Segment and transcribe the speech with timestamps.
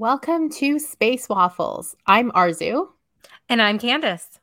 [0.00, 1.94] Welcome to Space Waffles.
[2.06, 2.88] I'm Arzu.
[3.50, 4.40] And I'm Candace.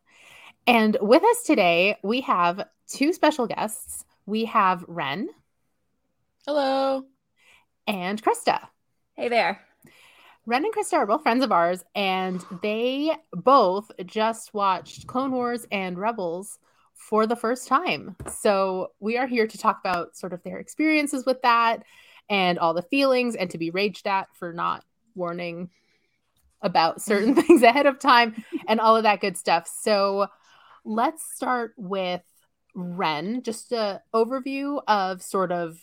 [0.68, 4.06] And with us today, we have two special guests.
[4.28, 5.30] We have Ren.
[6.46, 7.06] Hello.
[7.88, 8.68] And Krista.
[9.16, 9.60] Hey there.
[10.46, 15.66] Ren and Krista are both friends of ours, and they both just watched Clone Wars
[15.72, 16.60] and Rebels
[16.94, 18.16] for the first time.
[18.32, 21.82] So we are here to talk about sort of their experiences with that
[22.30, 24.84] and all the feelings and to be raged at for not
[25.18, 25.70] warning
[26.62, 29.70] about certain things ahead of time and all of that good stuff.
[29.82, 30.28] So
[30.86, 32.22] let's start with
[32.76, 35.78] Ren, just a overview of sort of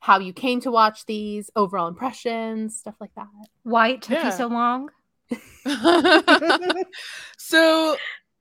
[0.00, 3.26] how you came to watch these, overall impressions, stuff like that.
[3.64, 4.26] Why it took yeah.
[4.26, 4.90] you so long?
[7.38, 7.96] so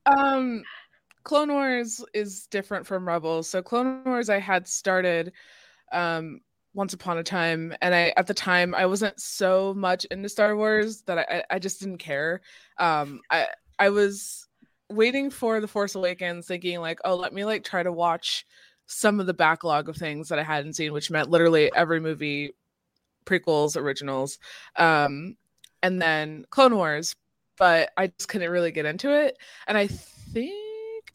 [0.05, 0.63] um
[1.23, 3.49] Clone Wars is different from Rebels.
[3.49, 5.33] So Clone Wars I had started
[5.91, 6.41] um
[6.77, 10.55] once upon a time and i at the time i wasn't so much into star
[10.55, 12.39] wars that i i just didn't care.
[12.77, 13.47] Um i
[13.79, 14.47] i was
[14.87, 18.45] waiting for the force awakens thinking like oh let me like try to watch
[18.85, 22.53] some of the backlog of things that i hadn't seen which meant literally every movie
[23.25, 24.37] prequels originals
[24.75, 25.35] um
[25.81, 27.15] and then clone wars
[27.57, 29.35] but i just couldn't really get into it.
[29.65, 30.66] And i think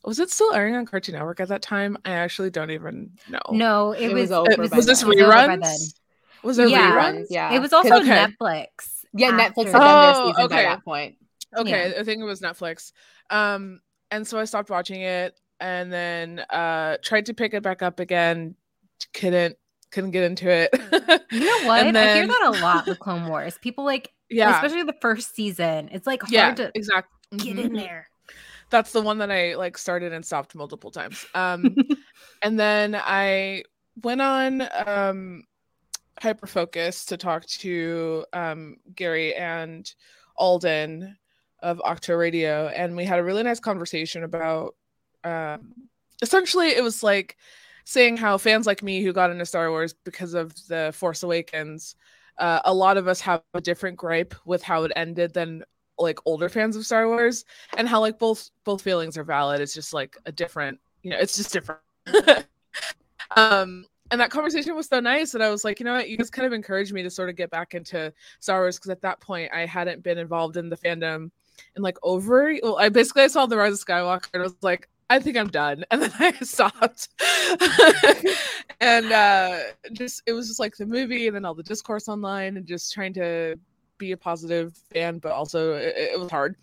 [0.05, 1.97] was it still airing on Cartoon Network at that time?
[2.05, 3.41] I actually don't even know.
[3.51, 4.51] No, it, it was, was, over.
[4.63, 5.95] It, was this reruns?
[6.43, 6.93] Was there yeah.
[6.93, 7.27] reruns?
[7.31, 8.27] Yeah, it was also okay.
[8.27, 9.05] Netflix.
[9.15, 10.57] Yeah, Netflix had done their season okay.
[10.57, 11.17] by that point.
[11.57, 12.01] Okay, yeah.
[12.01, 12.93] I think it was Netflix.
[13.31, 17.83] Um, and so I stopped watching it, and then uh tried to pick it back
[17.83, 18.57] up again.
[19.15, 19.57] Couldn't
[19.93, 20.71] couldn't get into it.
[21.31, 21.85] you know what?
[21.85, 23.59] Then, I hear that a lot with Clone Wars.
[23.59, 25.91] People like, yeah, especially the first season.
[25.93, 27.67] It's like hard yeah, to exactly get mm-hmm.
[27.67, 28.09] in there
[28.73, 31.25] that's the one that I like started and stopped multiple times.
[31.35, 31.77] Um,
[32.43, 33.65] and then I
[34.03, 35.45] went on um,
[36.19, 39.89] Hyper Focus to talk to um, Gary and
[40.37, 41.17] Alden
[41.61, 44.75] of Octo Radio, and we had a really nice conversation about.
[45.23, 45.75] Um,
[46.21, 47.37] essentially, it was like
[47.85, 51.95] saying how fans like me who got into Star Wars because of the Force Awakens,
[52.39, 55.63] uh, a lot of us have a different gripe with how it ended than
[56.03, 57.45] like older fans of Star Wars
[57.77, 59.61] and how like both both feelings are valid.
[59.61, 61.81] It's just like a different, you know, it's just different.
[63.37, 66.19] um and that conversation was so nice that I was like, you know what, you
[66.19, 69.01] guys kind of encouraged me to sort of get back into Star Wars because at
[69.01, 71.31] that point I hadn't been involved in the fandom
[71.75, 74.57] and like over well, I basically I saw the Rise of Skywalker and I was
[74.61, 75.85] like, I think I'm done.
[75.91, 77.09] And then I stopped.
[78.81, 79.59] and uh
[79.93, 82.93] just it was just like the movie and then all the discourse online and just
[82.93, 83.57] trying to
[84.03, 86.57] be a positive fan, but also it, it was hard.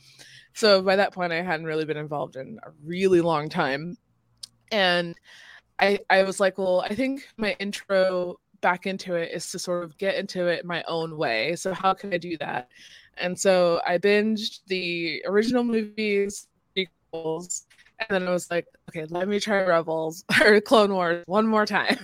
[0.53, 3.95] So by that point, I hadn't really been involved in a really long time,
[4.71, 5.15] and
[5.79, 9.85] I I was like, well, I think my intro back into it is to sort
[9.85, 11.55] of get into it my own way.
[11.55, 12.69] So how can I do that?
[13.17, 17.65] And so I binged the original movies, prequels,
[17.99, 21.65] and then I was like, okay, let me try Rebels or Clone Wars one more
[21.65, 21.97] time.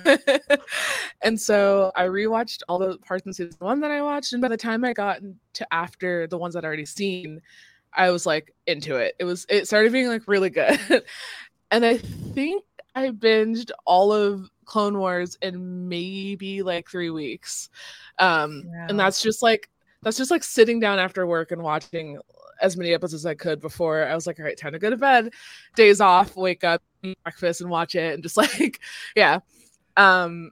[1.22, 4.34] and so I rewatched all the parts in season one that I watched.
[4.34, 5.22] And by the time I got
[5.54, 7.42] to after the ones I'd already seen,
[7.94, 9.16] I was like into it.
[9.20, 10.80] It was it started being like really good.
[11.72, 12.64] and I think
[12.94, 17.70] I binged all of Clone Wars in maybe like three weeks.
[18.20, 19.70] Um and that's just like
[20.02, 22.20] that's just like sitting down after work and watching
[22.66, 24.90] as many episodes as I could before I was like, all right, time to go
[24.90, 25.34] to bed.
[25.76, 26.82] Days off, wake up,
[27.24, 28.80] breakfast, and watch it, and just like,
[29.16, 29.40] yeah.
[29.98, 30.52] Um,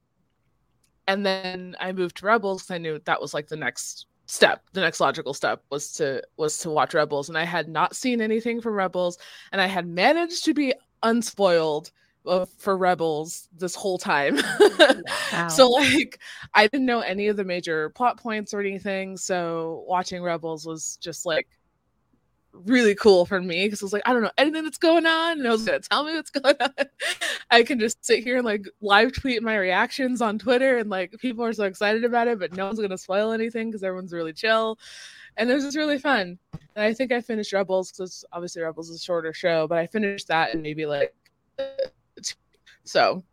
[1.07, 2.69] and then I moved to Rebels.
[2.69, 4.63] I knew that was like the next step.
[4.73, 8.21] The next logical step was to was to watch Rebels, and I had not seen
[8.21, 9.17] anything from Rebels,
[9.51, 11.91] and I had managed to be unspoiled
[12.57, 14.37] for rebels this whole time
[15.33, 15.47] wow.
[15.49, 16.21] so like
[16.53, 20.97] i didn't know any of the major plot points or anything so watching rebels was
[21.01, 21.49] just like
[22.53, 25.45] really cool for me because I was like, I don't know anything that's going on.
[25.45, 26.85] I was gonna tell me what's going on.
[27.49, 31.15] I can just sit here and like live tweet my reactions on Twitter and like
[31.19, 34.33] people are so excited about it, but no one's gonna spoil anything because everyone's really
[34.33, 34.77] chill.
[35.37, 36.37] And it was just really fun.
[36.75, 39.87] And I think I finished Rebels because obviously Rebels is a shorter show, but I
[39.87, 41.13] finished that in maybe like
[42.83, 43.23] so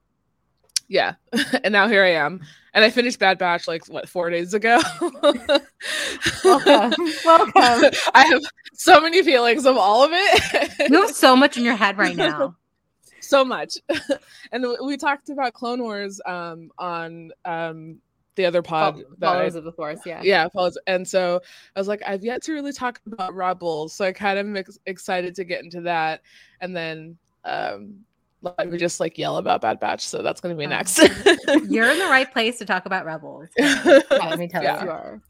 [0.91, 1.15] yeah.
[1.65, 2.41] And now here i am.
[2.75, 4.79] And i finished bad batch like what four days ago?
[6.45, 6.93] Welcome.
[7.25, 7.93] Welcome.
[8.15, 8.43] I have
[8.75, 10.91] so many feelings of all of it.
[10.91, 12.57] You have so much in your head right now.
[13.23, 13.79] So much.
[14.51, 17.99] And we talked about clone wars um on um
[18.35, 20.21] the other pod followers of the force yeah.
[20.25, 20.77] Yeah followers.
[20.89, 21.41] and so
[21.77, 24.65] i was like i've yet to really talk about rebels so i kind of am
[24.87, 26.23] excited to get into that.
[26.61, 28.05] And then um
[28.43, 30.07] let me just like yell about Bad Batch.
[30.07, 30.69] So that's going to be oh.
[30.69, 30.99] next.
[31.69, 33.49] You're in the right place to talk about Rebels.
[33.59, 34.81] Let me tell yeah.
[34.81, 34.87] you.
[34.87, 35.21] you are.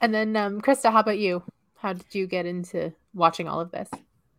[0.00, 1.42] And then, um, Krista, how about you?
[1.76, 3.88] How did you get into watching all of this?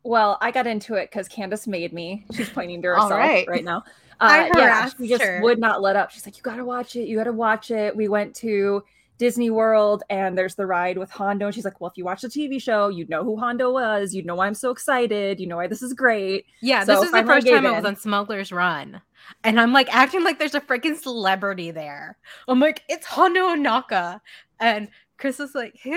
[0.03, 2.25] Well, I got into it because Candace made me.
[2.33, 3.47] She's pointing to herself right.
[3.47, 3.63] right.
[3.63, 3.83] now.
[4.19, 5.41] Uh, yeah, she just her.
[5.41, 6.11] would not let up.
[6.11, 7.07] She's like, "You got to watch it.
[7.07, 8.83] You got to watch it." We went to
[9.17, 11.45] Disney World and there's the ride with Hondo.
[11.45, 14.13] And she's like, Well, if you watch the TV show, you'd know who Hondo was.
[14.13, 15.39] You'd know why I'm so excited.
[15.39, 16.45] You know why this is great.
[16.61, 17.73] Yeah, so this is the first time in.
[17.73, 19.01] I was on Smuggler's Run.
[19.43, 22.17] And I'm like acting like there's a freaking celebrity there.
[22.47, 24.19] I'm like, It's Hondo Ohnaka.
[24.59, 25.91] And Chris was like, Who?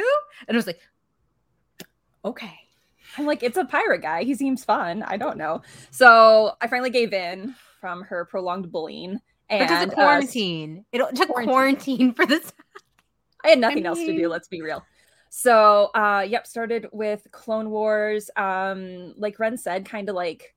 [0.46, 0.80] And I was like,
[2.24, 2.58] Okay.
[3.18, 4.24] I'm like, It's a pirate guy.
[4.24, 5.02] He seems fun.
[5.02, 5.62] I don't know.
[5.90, 9.20] So I finally gave in from her prolonged bullying.
[9.48, 10.84] And but does it quarantine?
[10.92, 11.52] Uh, it took quarantine.
[11.52, 12.52] quarantine for this
[13.46, 13.86] I had nothing I mean...
[13.86, 14.28] else to do.
[14.28, 14.84] Let's be real.
[15.30, 18.30] So, uh, yep, started with Clone Wars.
[18.36, 20.54] Um, like Ren said, kind of like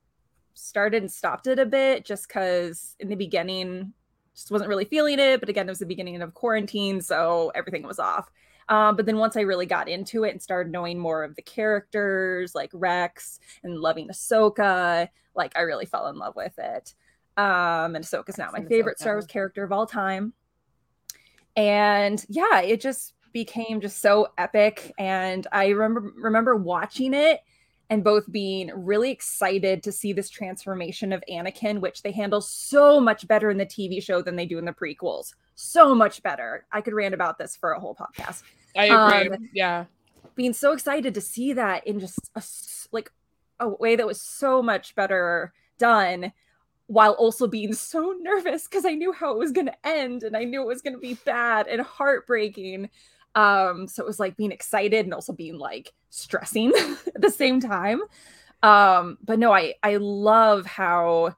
[0.53, 3.93] started and stopped it a bit just because in the beginning
[4.35, 5.39] just wasn't really feeling it.
[5.39, 8.31] But again, it was the beginning of quarantine, so everything was off.
[8.69, 11.41] Um, but then once I really got into it and started knowing more of the
[11.41, 16.93] characters, like Rex and loving Ahsoka, like I really fell in love with it.
[17.35, 19.01] Um, and Ahsoka's now my favorite Ahsoka.
[19.01, 20.33] Star Wars character of all time
[21.59, 27.41] and yeah it just became just so epic and i remember remember watching it
[27.89, 32.99] and both being really excited to see this transformation of Anakin, which they handle so
[32.99, 35.33] much better in the TV show than they do in the prequels.
[35.55, 36.65] So much better.
[36.71, 38.43] I could rant about this for a whole podcast.
[38.77, 39.35] I agree.
[39.35, 39.85] Um, yeah.
[40.35, 42.43] Being so excited to see that in just a,
[42.91, 43.11] like
[43.59, 46.31] a way that was so much better done
[46.89, 50.35] while also being so nervous because I knew how it was going to end and
[50.35, 52.89] I knew it was going to be bad and heartbreaking.
[53.35, 56.73] Um, so it was like being excited and also being like stressing
[57.15, 58.01] at the same time.
[58.63, 61.35] Um, but no, I I love how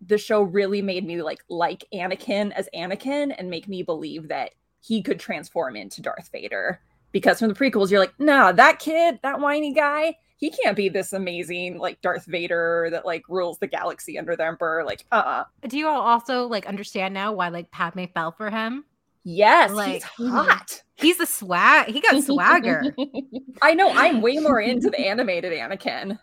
[0.00, 4.52] the show really made me like like Anakin as Anakin and make me believe that
[4.80, 6.80] he could transform into Darth Vader.
[7.14, 10.88] Because from the prequels, you're like, nah, that kid, that whiny guy, he can't be
[10.88, 14.84] this amazing like Darth Vader that like rules the galaxy under the Emperor.
[14.84, 18.50] Like, uh, uh do you all also like understand now why like Padme fell for
[18.50, 18.84] him?
[19.22, 20.82] Yes, like he's hot.
[20.96, 21.88] He's a swag.
[21.88, 22.94] He got swagger.
[23.62, 23.90] I know.
[23.90, 26.18] I'm way more into the animated Anakin.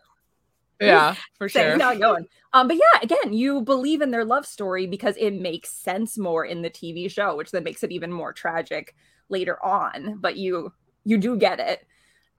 [0.79, 1.77] Yeah, for sure.
[1.77, 2.25] Not going.
[2.53, 6.45] Um, but yeah, again, you believe in their love story because it makes sense more
[6.45, 8.95] in the TV show, which then makes it even more tragic
[9.29, 10.17] later on.
[10.19, 10.71] But you
[11.03, 11.85] you do get it.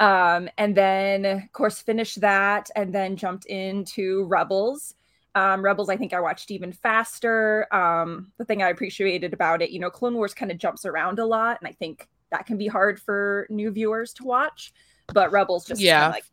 [0.01, 4.95] Um, and then, of course, finished that and then jumped into Rebels.
[5.35, 7.73] Um, Rebels, I think I watched even faster.
[7.73, 11.19] Um, the thing I appreciated about it, you know, Clone Wars kind of jumps around
[11.19, 14.73] a lot, and I think that can be hard for new viewers to watch.
[15.13, 16.25] But Rebels just yeah, like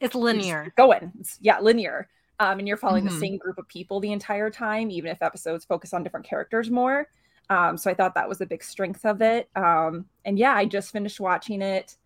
[0.00, 2.08] it's linear, going, it's, yeah, linear.
[2.38, 3.14] Um, and you're following mm-hmm.
[3.14, 6.70] the same group of people the entire time, even if episodes focus on different characters
[6.70, 7.08] more.
[7.50, 9.50] Um, so I thought that was a big strength of it.
[9.56, 11.96] Um, and yeah, I just finished watching it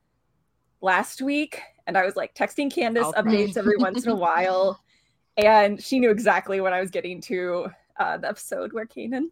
[0.81, 4.81] last week and I was like texting Candace updates every once in a while.
[5.37, 7.67] And she knew exactly when I was getting to
[7.99, 9.31] uh, the episode where Kanan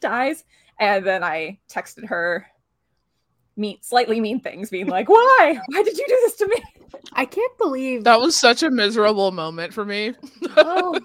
[0.00, 0.44] dies.
[0.78, 2.46] And then I texted her
[3.56, 5.58] mean slightly mean things, being like, Why?
[5.66, 6.56] Why did you do this to me?
[7.14, 10.14] I can't believe that was such a miserable moment for me.
[10.56, 10.98] oh,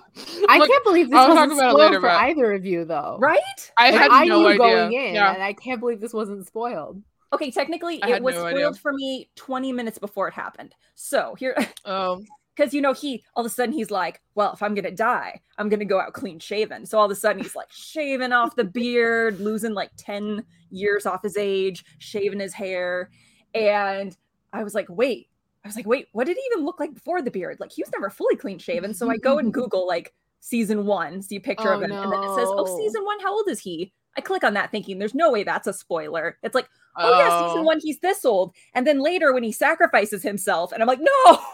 [0.49, 2.21] I can't believe this I'll wasn't spoiled later, for but...
[2.21, 3.17] either of you, though.
[3.19, 3.39] Right?
[3.77, 4.57] I had I no knew idea.
[4.57, 5.33] going in, yeah.
[5.33, 7.01] and I can't believe this wasn't spoiled.
[7.33, 8.73] Okay, technically, it was no spoiled idea.
[8.73, 10.73] for me 20 minutes before it happened.
[10.95, 12.23] So here, oh,
[12.57, 15.39] because you know he all of a sudden he's like, well, if I'm gonna die,
[15.57, 16.85] I'm gonna go out clean shaven.
[16.85, 21.05] So all of a sudden he's like shaving off the beard, losing like 10 years
[21.05, 23.11] off his age, shaving his hair,
[23.53, 24.15] and
[24.53, 25.29] I was like, wait,
[25.63, 27.59] I was like, wait, what did he even look like before the beard?
[27.59, 28.93] Like he was never fully clean shaven.
[28.93, 32.01] So I go and Google like season one, see a picture oh, of him, no.
[32.01, 33.93] and then it says, oh, season one, how old is he?
[34.17, 36.39] I click on that thinking there's no way that's a spoiler.
[36.41, 37.19] It's like, oh, oh.
[37.19, 37.63] yeah, season oh.
[37.63, 38.55] one, he's this old.
[38.73, 41.39] And then later when he sacrifices himself, and I'm like, no.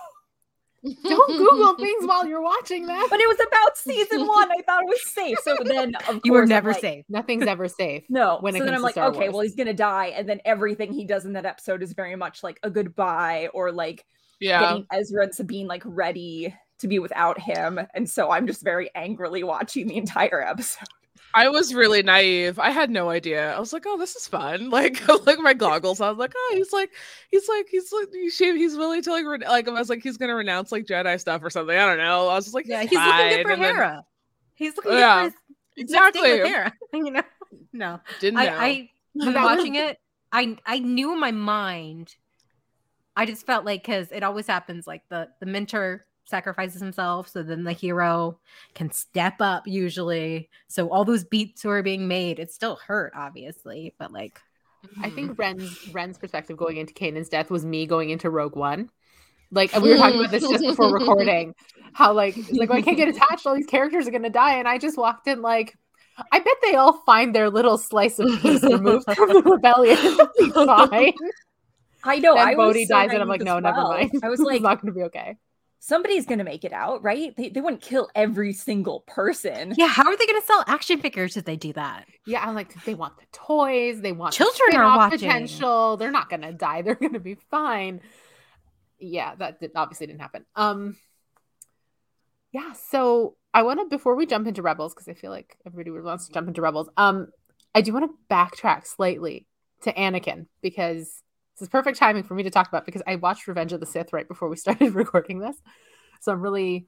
[0.83, 3.07] Don't Google things while you're watching that.
[3.09, 4.51] But it was about season one.
[4.51, 5.37] I thought it was safe.
[5.43, 7.05] So then, of you were never like, safe.
[7.07, 8.03] Nothing's ever safe.
[8.09, 8.37] No.
[8.41, 9.33] When so then I'm like, Star okay, Wars.
[9.33, 12.43] well, he's gonna die, and then everything he does in that episode is very much
[12.43, 14.05] like a goodbye or like
[14.39, 14.59] yeah.
[14.59, 17.79] getting Ezra and Sabine like ready to be without him.
[17.93, 20.87] And so I'm just very angrily watching the entire episode.
[21.35, 22.59] I was really naive.
[22.59, 23.53] I had no idea.
[23.55, 25.99] I was like, "Oh, this is fun!" Like, like my goggles.
[26.01, 26.91] I was like, "Oh, he's like,
[27.31, 30.17] he's like, he's like, he's, he's willing to like, re- like." I was like, "He's
[30.17, 32.29] gonna renounce like Jedi stuff or something." I don't know.
[32.29, 33.77] I was just like, "Yeah, he's looking good for Hera.
[33.77, 34.01] Then,
[34.55, 35.39] he's looking yeah, good for
[35.77, 36.73] exactly." Hera.
[36.93, 37.23] you know,
[37.71, 38.41] no, didn't know.
[38.41, 39.99] I, I when watching it,
[40.31, 42.15] I I knew in my mind.
[43.15, 47.43] I just felt like because it always happens, like the the mentor sacrifices himself so
[47.43, 48.39] then the hero
[48.73, 53.11] can step up usually so all those beats who are being made it still hurt
[53.15, 54.39] obviously but like
[55.01, 55.41] I think mm-hmm.
[55.41, 58.89] Ren's Ren's perspective going into Kanan's death was me going into Rogue One.
[59.51, 60.99] Like we were talking about this just before mm.
[60.99, 61.55] recording,
[61.93, 64.67] how like like well, I can't get attached, all these characters are gonna die, and
[64.67, 65.77] I just walked in like
[66.31, 69.97] I bet they all find their little slice of peace removed from the rebellion.
[70.53, 71.13] fine.
[72.03, 72.33] I know.
[72.33, 73.61] And I Bodhi so dies, and I'm like, no, well.
[73.61, 74.11] never mind.
[74.23, 75.37] I was like, it's not going to be okay.
[75.85, 77.35] Somebody's going to make it out, right?
[77.35, 79.73] They, they wouldn't kill every single person.
[79.75, 82.05] Yeah, how are they going to sell action figures if they do that?
[82.25, 85.19] Yeah, I'm like, they want the toys, they want children are watching.
[85.19, 85.97] potential.
[85.97, 86.83] They're not going to die.
[86.83, 87.99] They're going to be fine.
[88.97, 90.45] Yeah, that did, obviously didn't happen.
[90.55, 90.95] Um,
[92.53, 92.71] yeah.
[92.89, 96.27] So I want to before we jump into Rebels because I feel like everybody wants
[96.27, 96.87] to jump into Rebels.
[96.95, 97.27] Um,
[97.75, 99.47] I do want to backtrack slightly
[99.81, 101.23] to Anakin because
[101.55, 103.85] this is perfect timing for me to talk about because I watched Revenge of the
[103.85, 105.55] Sith right before we started recording this.
[106.21, 106.87] So I'm really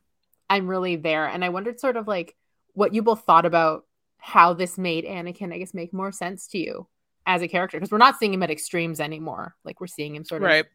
[0.50, 2.36] I'm really there and I wondered sort of like
[2.74, 3.86] what you both thought about
[4.18, 6.88] how this made Anakin I guess make more sense to you
[7.26, 9.56] as a character because we're not seeing him at extremes anymore.
[9.64, 10.66] Like we're seeing him sort of right.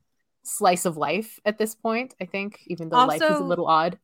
[0.42, 3.66] slice of life at this point, I think, even though also, life is a little
[3.66, 3.99] odd.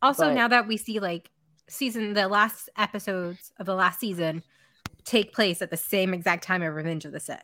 [0.00, 0.34] Also but...
[0.34, 1.30] now that we see like
[1.68, 4.42] season the last episodes of the last season
[5.04, 7.38] take place at the same exact time of Revenge of the Sith.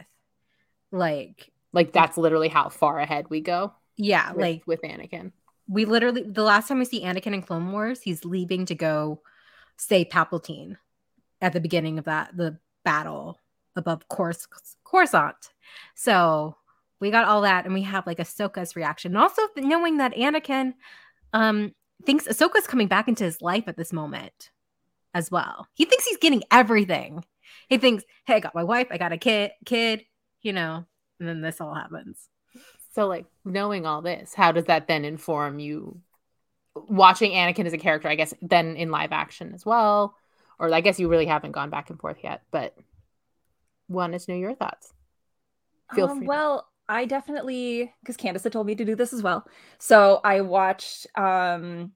[0.90, 3.72] Like like that's literally how far ahead we go.
[3.96, 5.32] Yeah, with, like with Anakin.
[5.68, 9.22] We literally the last time we see Anakin in Clone Wars, he's leaving to go
[9.76, 10.76] save Palpatine
[11.40, 13.38] at the beginning of that the battle
[13.76, 14.48] above Cors-
[14.84, 15.52] Coruscant.
[15.94, 16.56] So
[17.00, 20.74] we got all that, and we have like Ahsoka's reaction, and also knowing that Anakin
[21.32, 21.74] um
[22.06, 24.50] thinks Ahsoka's coming back into his life at this moment
[25.14, 25.66] as well.
[25.74, 27.24] He thinks he's getting everything.
[27.68, 30.04] He thinks, "Hey, I got my wife, I got a kid, kid,
[30.42, 30.86] you know,
[31.18, 32.28] and then this all happens.
[32.94, 36.00] So, like, knowing all this, how does that then inform you
[36.74, 38.08] watching Anakin as a character?
[38.08, 40.16] I guess then in live action as well,
[40.58, 42.42] or I guess you really haven't gone back and forth yet.
[42.50, 42.76] But
[43.88, 44.92] wanted to know your thoughts.
[45.94, 46.26] Feel um, free.
[46.26, 49.46] Well, I definitely because Candace had told me to do this as well.
[49.78, 51.06] So I watched.
[51.16, 51.92] um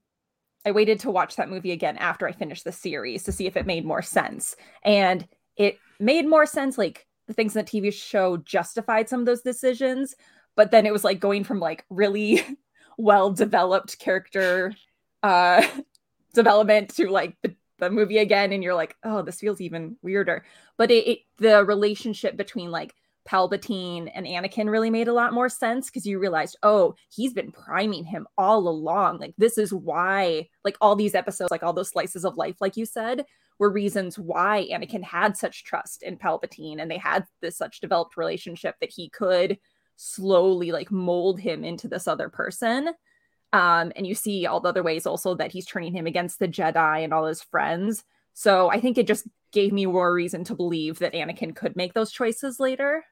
[0.64, 3.56] I waited to watch that movie again after I finished the series to see if
[3.56, 5.26] it made more sense, and
[5.56, 6.78] it made more sense.
[6.78, 10.14] Like the things in the TV show justified some of those decisions,
[10.56, 12.44] but then it was like going from like really
[12.98, 14.74] well developed character
[15.22, 15.66] uh
[16.34, 20.44] development to like the, the movie again and you're like oh this feels even weirder
[20.76, 22.94] but it, it the relationship between like
[23.28, 27.52] Palpatine and Anakin really made a lot more sense because you realized, oh, he's been
[27.52, 29.18] priming him all along.
[29.18, 32.76] Like, this is why, like, all these episodes, like all those slices of life, like
[32.76, 33.24] you said,
[33.62, 38.16] were reasons why Anakin had such trust in Palpatine and they had this such developed
[38.16, 39.56] relationship that he could
[39.94, 42.88] slowly like mold him into this other person.
[43.52, 46.48] Um, and you see all the other ways also that he's turning him against the
[46.48, 48.02] Jedi and all his friends.
[48.34, 51.94] So I think it just gave me more reason to believe that Anakin could make
[51.94, 53.04] those choices later.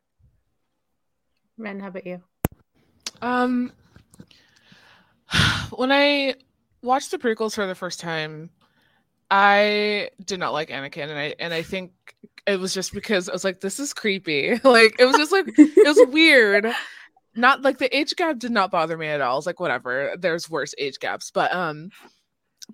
[1.59, 2.25] Ren, how about you?
[3.23, 3.71] Um,
[5.71, 6.35] when I
[6.83, 8.51] watched the prequels for the first time,
[9.31, 11.93] I did not like Anakin, and I and I think
[12.47, 14.59] it was just because I was like, this is creepy.
[14.65, 16.67] like it was just like it was weird.
[17.37, 19.35] Not like the age gap did not bother me at all.
[19.35, 20.15] I was like, whatever.
[20.19, 21.91] There's worse age gaps, but um,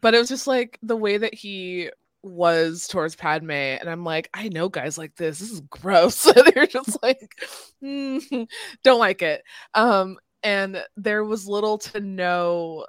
[0.00, 1.90] but it was just like the way that he
[2.22, 5.40] was towards Padme, and I'm like, I know guys like this.
[5.40, 6.22] This is gross.
[6.54, 7.30] They're just like,
[7.82, 8.48] mm,
[8.82, 9.42] don't like it.
[9.75, 12.86] Um, and there was little to no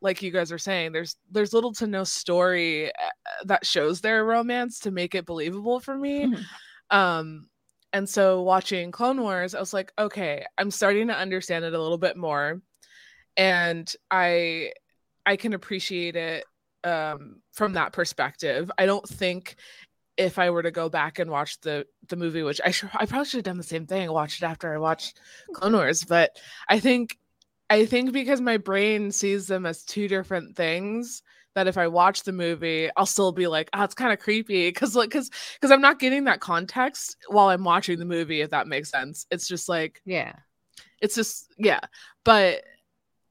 [0.00, 4.24] like you guys are saying there's there's little to no story uh, that shows their
[4.24, 6.26] romance to make it believable for me.
[6.26, 6.96] Mm-hmm.
[6.96, 7.48] um
[7.92, 11.80] and so watching clone wars i was like okay i'm starting to understand it a
[11.80, 12.60] little bit more.
[13.36, 14.72] And i
[15.26, 16.44] i can appreciate it
[16.84, 18.70] um from that perspective.
[18.78, 19.56] I don't think
[20.16, 23.06] if i were to go back and watch the the movie which i should i
[23.06, 25.20] probably should have done the same thing watched it after i watched
[25.54, 26.36] clone wars but
[26.68, 27.16] i think
[27.70, 31.22] I think because my brain sees them as two different things
[31.54, 34.68] that if I watch the movie, I'll still be like, oh, it's kind of creepy
[34.68, 38.50] because like because because I'm not getting that context while I'm watching the movie, if
[38.50, 39.26] that makes sense.
[39.30, 40.32] It's just like yeah,
[41.00, 41.80] it's just yeah.
[42.24, 42.62] But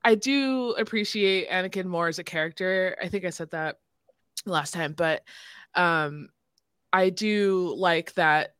[0.03, 2.95] I do appreciate Anakin more as a character.
[3.01, 3.77] I think I said that
[4.45, 5.23] last time, but
[5.75, 6.29] um
[6.93, 8.55] I do like that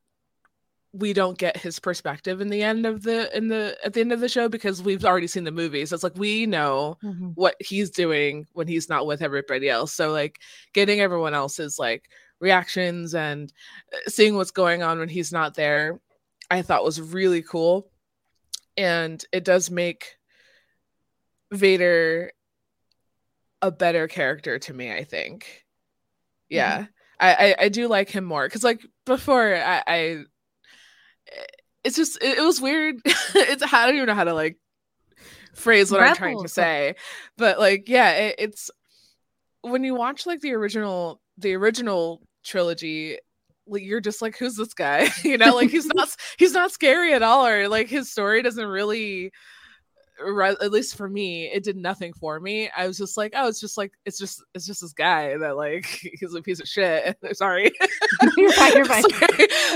[0.98, 4.12] we don't get his perspective in the end of the in the at the end
[4.12, 5.94] of the show because we've already seen the movies.
[5.94, 7.30] It's like we know mm-hmm.
[7.36, 9.94] what he's doing when he's not with everybody else.
[9.94, 10.40] So like
[10.74, 13.52] getting everyone else's like reactions and
[13.94, 16.00] uh, seeing what's going on when he's not there,
[16.50, 17.90] I thought was really cool.
[18.76, 20.18] And it does make
[21.52, 22.32] Vader
[23.62, 25.66] a better character to me, I think.
[26.50, 26.80] Yeah.
[26.80, 26.92] Mm-hmm.
[27.20, 30.24] I, I, I do like him more because like before I, I
[31.84, 33.02] it's just it, it was weird.
[33.06, 34.58] it's I don't even know how to like
[35.54, 36.18] phrase what Rebels.
[36.18, 36.96] I'm trying to say,
[37.38, 38.72] but like yeah, it, it's
[39.62, 43.18] when you watch like the original the original trilogy
[43.68, 47.14] like you're just like who's this guy you know like he's not he's not scary
[47.14, 49.32] at all or like his story doesn't really
[50.20, 52.70] at least for me it did nothing for me.
[52.76, 55.58] I was just like oh it's just like it's just it's just this guy that
[55.58, 55.86] like
[56.20, 57.18] he's a piece of shit.
[57.34, 57.72] Sorry.
[58.38, 59.04] You're fine you're fine.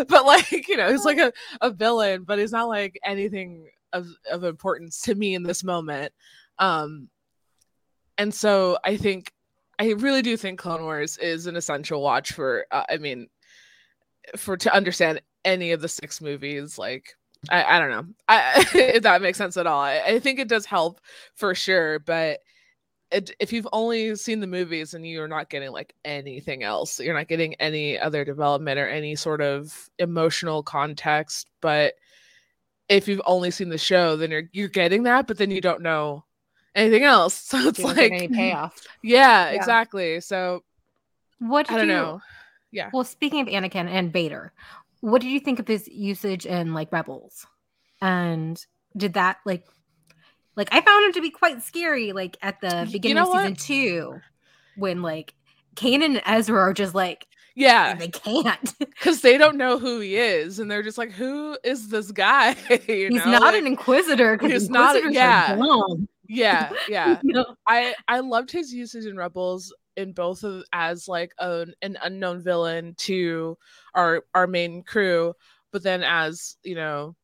[0.07, 1.31] But like you know he's like a,
[1.61, 6.13] a villain but he's not like anything of, of importance to me in this moment.
[6.59, 7.09] Um
[8.21, 9.33] and so i think
[9.79, 13.27] i really do think clone wars is an essential watch for uh, i mean
[14.37, 17.15] for to understand any of the six movies like
[17.49, 18.05] i, I don't know.
[18.27, 19.81] I, if that makes sense at all.
[19.81, 21.01] I, I think it does help
[21.35, 22.39] for sure but
[23.11, 27.17] it, if you've only seen the movies and you're not getting like anything else you're
[27.17, 31.95] not getting any other development or any sort of emotional context but
[32.89, 35.81] if you've only seen the show then you're you're getting that but then you don't
[35.81, 36.23] know
[36.75, 37.33] anything else.
[37.51, 38.79] So it's like any payoff.
[39.03, 40.21] Yeah, yeah, exactly.
[40.21, 40.63] So
[41.39, 42.21] what i don't you, know.
[42.71, 42.89] Yeah.
[42.93, 44.53] Well, speaking of Anakin and Vader,
[45.01, 47.45] what did you think of his usage in like Rebels?
[48.01, 48.63] And
[48.95, 49.65] did that like
[50.55, 53.57] like I found him to be quite scary like at the beginning you know of
[53.57, 54.17] season what?
[54.17, 54.21] 2
[54.77, 55.33] when like
[55.75, 60.15] Kanan and Ezra are just like yeah they can't because they don't know who he
[60.15, 62.53] is and they're just like who is this guy
[62.85, 63.31] he's know?
[63.31, 65.57] not like, an inquisitor because he's not yeah
[66.27, 67.45] yeah yeah no.
[67.67, 72.41] i i loved his usage in rebels in both of as like an, an unknown
[72.41, 73.57] villain to
[73.93, 75.33] our our main crew,
[75.71, 77.15] but then as you know,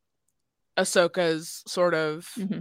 [0.77, 2.59] Ahsoka's sort of mm-hmm.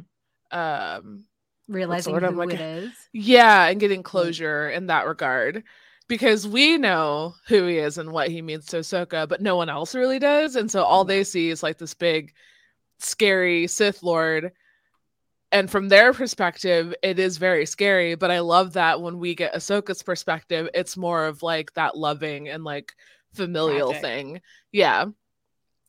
[0.57, 1.25] um
[1.69, 2.93] realizing who like, it is.
[3.13, 5.65] Yeah, and getting closure in that regard.
[6.09, 9.69] Because we know who he is and what he means to Ahsoka, but no one
[9.69, 10.55] else really does.
[10.55, 12.33] And so all they see is like this big,
[13.01, 14.53] scary Sith Lord
[15.53, 18.15] and from their perspective, it is very scary.
[18.15, 22.49] But I love that when we get Ahsoka's perspective, it's more of like that loving
[22.49, 22.95] and like
[23.35, 24.03] familial Magic.
[24.03, 24.41] thing.
[24.73, 25.07] Yeah.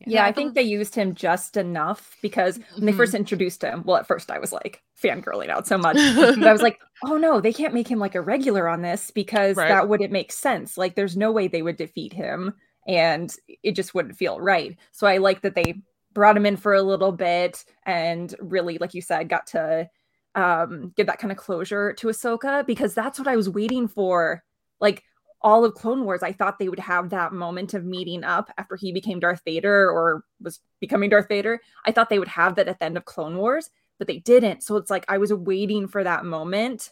[0.06, 3.22] Yeah, I think they used him just enough because when they first mm-hmm.
[3.22, 5.96] introduced him, well, at first I was like fangirling out so much.
[6.16, 9.10] but I was like, oh no, they can't make him like a regular on this
[9.10, 9.68] because right.
[9.68, 10.78] that wouldn't make sense.
[10.78, 12.54] Like, there's no way they would defeat him
[12.86, 14.76] and it just wouldn't feel right.
[14.92, 18.94] So I like that they brought him in for a little bit and really, like
[18.94, 19.90] you said, got to
[20.36, 24.44] um, give that kind of closure to Ahsoka because that's what I was waiting for.
[24.80, 25.02] Like
[25.40, 28.76] all of Clone Wars, I thought they would have that moment of meeting up after
[28.76, 31.60] he became Darth Vader or was becoming Darth Vader.
[31.84, 34.62] I thought they would have that at the end of Clone Wars, but they didn't.
[34.62, 36.90] So it's like I was waiting for that moment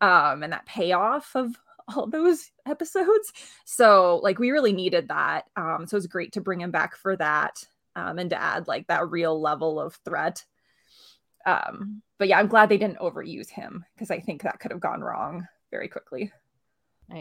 [0.00, 1.56] um, and that payoff of
[1.94, 3.32] all those episodes.
[3.64, 5.46] So like we really needed that.
[5.56, 8.68] Um, so it was great to bring him back for that um, and to add
[8.68, 10.44] like that real level of threat.
[11.46, 14.80] Um, but yeah, I'm glad they didn't overuse him because I think that could have
[14.80, 16.32] gone wrong very quickly.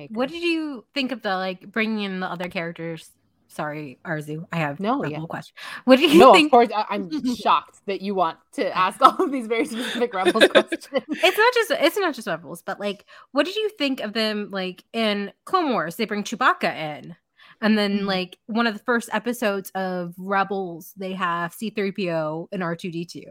[0.09, 3.11] What did you think of the like bringing in the other characters?
[3.47, 5.19] Sorry, Arzu, I have no yeah.
[5.29, 5.55] question.
[5.85, 6.47] What did you no, think?
[6.47, 10.13] Of course, I- am shocked that you want to ask all of these very specific
[10.15, 10.89] rebels questions.
[10.91, 14.49] it's not just it's not just rebels, but like, what did you think of them?
[14.51, 17.15] Like in Clone Wars, they bring Chewbacca in.
[17.61, 18.07] And then, mm-hmm.
[18.07, 23.23] like, one of the first episodes of Rebels, they have C3PO and R2D2.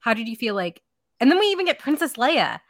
[0.00, 0.80] How did you feel like?
[1.20, 2.60] And then we even get Princess Leia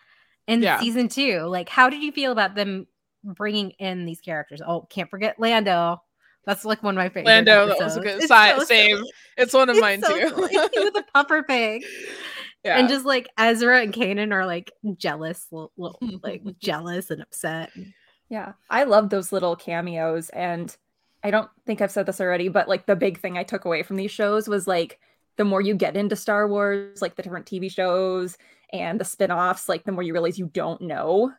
[0.47, 0.81] in yeah.
[0.81, 1.41] season two.
[1.41, 2.87] Like, how did you feel about them
[3.25, 4.61] bringing in these characters?
[4.67, 6.03] Oh, can't forget Lando.
[6.47, 7.27] That's like one of my favorite.
[7.27, 7.79] Lando, episodes.
[7.79, 8.97] that was a good side so save.
[8.97, 9.13] Silly.
[9.39, 10.35] It's one of it's mine so too.
[10.37, 11.85] with a puffer pig.
[12.65, 12.79] Yeah.
[12.79, 17.71] And just like Ezra and Kanan are like jealous, little, like jealous and upset.
[18.31, 20.75] Yeah, I love those little cameos, and
[21.23, 23.83] I don't think I've said this already, but like the big thing I took away
[23.83, 24.99] from these shows was like
[25.37, 28.39] the more you get into Star Wars, like the different TV shows
[28.73, 31.33] and the spin-offs, like the more you realize you don't know.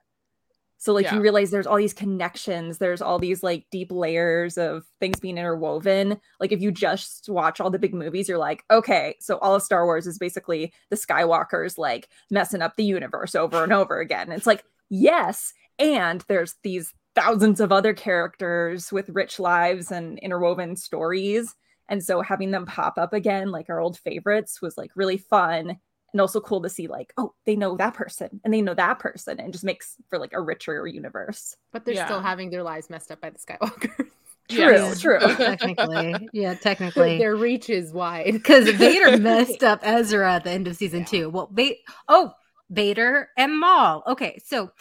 [0.86, 1.16] So like yeah.
[1.16, 5.40] you realize there's all these connections, there's all these like deep layers of things being
[5.40, 6.20] interwoven.
[6.40, 9.64] Like if you just watch all the big movies, you're like, okay, so all of
[9.64, 14.32] Star Wars is basically the Skywalkers like messing up the universe over and over again.
[14.32, 20.76] It's like, yes, and there's these thousands of other characters with rich lives and interwoven
[20.76, 21.56] stories.
[21.90, 25.78] And so having them pop up again, like our old favorites, was like really fun
[26.16, 29.00] and also cool to see like, oh, they know that person and they know that
[29.00, 31.58] person and just makes for like a richer universe.
[31.74, 32.06] But they're yeah.
[32.06, 34.08] still having their lives messed up by the Skywalkers.
[34.50, 35.02] True, yes.
[35.02, 35.20] true.
[35.36, 36.30] technically.
[36.32, 37.18] Yeah, technically.
[37.18, 38.26] Their reach is wide.
[38.32, 41.06] Because Vader messed up Ezra at the end of season yeah.
[41.06, 41.30] two.
[41.30, 41.76] Well, ba-
[42.08, 42.32] oh,
[42.70, 44.04] Vader and Maul.
[44.08, 44.72] Okay, so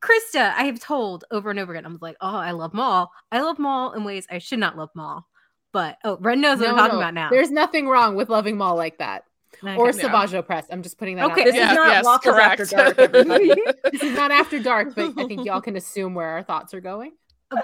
[0.00, 3.12] Krista, I have told over and over again, I'm like, oh, I love Maul.
[3.30, 5.24] I love Maul in ways I should not love Maul.
[5.72, 7.30] but oh, Ren knows what No, I'm talking no, about now.
[7.30, 9.22] There's nothing wrong with loving Maul like that.
[9.62, 9.76] Okay.
[9.76, 9.92] Or Yeah.
[9.92, 10.64] Savage Opress.
[10.70, 11.62] I'm just putting that Okay, out This there.
[11.64, 12.64] is Yes, not yes, Waffles After.
[12.66, 13.48] Dark, everybody.
[13.92, 16.80] This is not after dark, but I think y'all can assume where our thoughts are
[16.80, 17.12] going.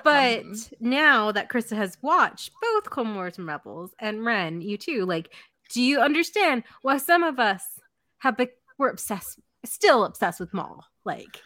[0.04, 0.72] but Mhm.
[0.80, 5.32] now that Krista has watched both Clone Wars and Rebels, and Ren, you too, like,
[5.70, 7.62] do you understand why some of us
[8.18, 10.84] have be- we're obsessed, still obsessed with Maul?
[11.04, 11.42] Like,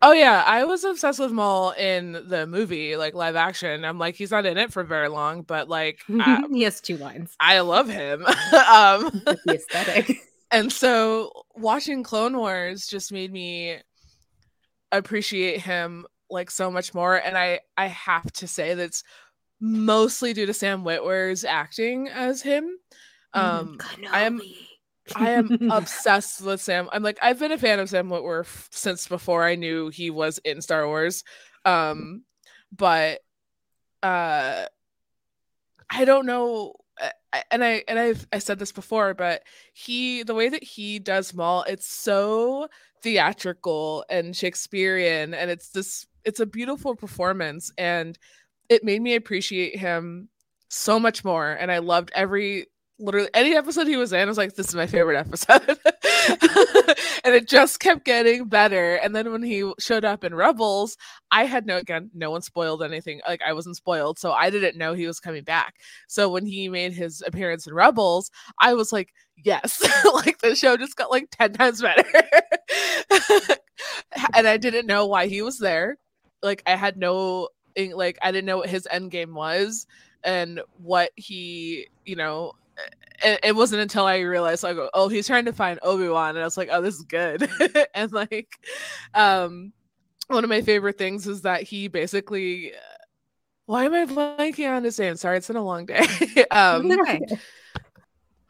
[0.00, 3.84] Oh yeah, I was obsessed with Maul in the movie, like live action.
[3.84, 6.96] I'm like, he's not in it for very long, but like, I, he has two
[6.98, 7.34] lines.
[7.40, 8.24] I love him.
[8.26, 8.30] um,
[9.44, 10.18] the aesthetic.
[10.52, 13.78] and so watching Clone Wars just made me
[14.92, 17.16] appreciate him like so much more.
[17.16, 19.02] And I I have to say that's
[19.60, 22.78] mostly due to Sam Witwer's acting as him.
[23.34, 23.78] Um,
[24.10, 24.40] I am.
[25.16, 26.88] I am obsessed with Sam.
[26.92, 30.38] I'm like I've been a fan of Sam Witwer since before I knew he was
[30.44, 31.24] in Star Wars.
[31.64, 32.24] Um
[32.76, 33.20] but
[34.02, 34.66] uh
[35.90, 39.42] I don't know I- I- and I and I've I said this before, but
[39.72, 42.68] he the way that he does Maul, it's so
[43.02, 48.18] theatrical and Shakespearean and it's this it's a beautiful performance and
[48.68, 50.28] it made me appreciate him
[50.68, 52.66] so much more and I loved every
[52.98, 55.62] literally any episode he was in, I was like, this is my favorite episode.
[57.24, 58.96] and it just kept getting better.
[58.96, 60.96] And then when he showed up in Rebels,
[61.30, 63.20] I had no again, no one spoiled anything.
[63.26, 65.76] Like I wasn't spoiled, so I didn't know he was coming back.
[66.08, 69.12] So when he made his appearance in Rebels, I was like,
[69.44, 69.82] yes,
[70.14, 72.04] like the show just got like 10 times better.
[74.34, 75.98] and I didn't know why he was there.
[76.42, 77.48] Like I had no
[77.94, 79.86] like I didn't know what his end game was
[80.24, 82.52] and what he, you know,
[83.22, 86.44] it, it wasn't until I realized like oh he's trying to find Obi-Wan and I
[86.44, 87.48] was like oh this is good.
[87.94, 88.48] And like
[89.14, 89.72] um
[90.28, 92.72] one of my favorite things is that he basically
[93.66, 95.16] why am I blanking on his name?
[95.16, 96.06] Sorry it's been a long day.
[96.50, 96.90] Um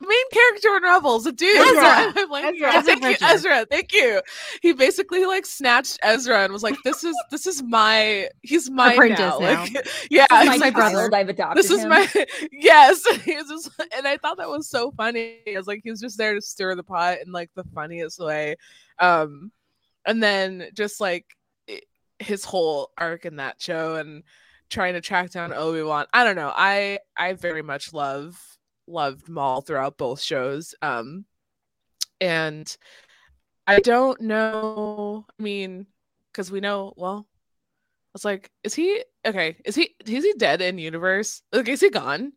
[0.00, 0.08] Okay.
[0.08, 1.56] main character in Rebels, a dude.
[1.56, 1.80] Ezra.
[1.80, 2.68] Why am I blanking Ezra.
[2.68, 3.66] on- Ezra Thank you, Ezra.
[3.70, 4.22] Thank you.
[4.62, 8.92] He basically like snatched Ezra and was like, "This is this is my he's mine
[8.92, 9.62] Apprentice now." now.
[9.62, 9.72] Like,
[10.10, 10.94] yeah, This is it's my like, brother.
[10.96, 11.88] child, I've adopted This is him.
[11.88, 12.08] my
[12.52, 13.04] yes.
[13.24, 15.38] He's just, and I thought that was so funny.
[15.46, 18.18] It was like he was just there to stir the pot in like the funniest
[18.20, 18.56] way.
[18.98, 19.50] Um,
[20.06, 21.26] and then just like
[21.68, 21.80] i-
[22.18, 24.22] his whole arc in that show and
[24.70, 26.06] trying to track down Obi Wan.
[26.12, 26.52] I don't know.
[26.54, 28.38] I I very much love
[28.88, 30.74] loved Maul throughout both shows.
[30.82, 31.24] Um,
[32.20, 32.74] and
[33.66, 35.26] I don't know.
[35.38, 35.86] I mean,
[36.32, 36.92] because we know.
[36.96, 37.26] Well,
[38.14, 39.56] it's like, is he okay?
[39.64, 41.42] Is he is he dead in universe?
[41.52, 42.32] Like, is he gone?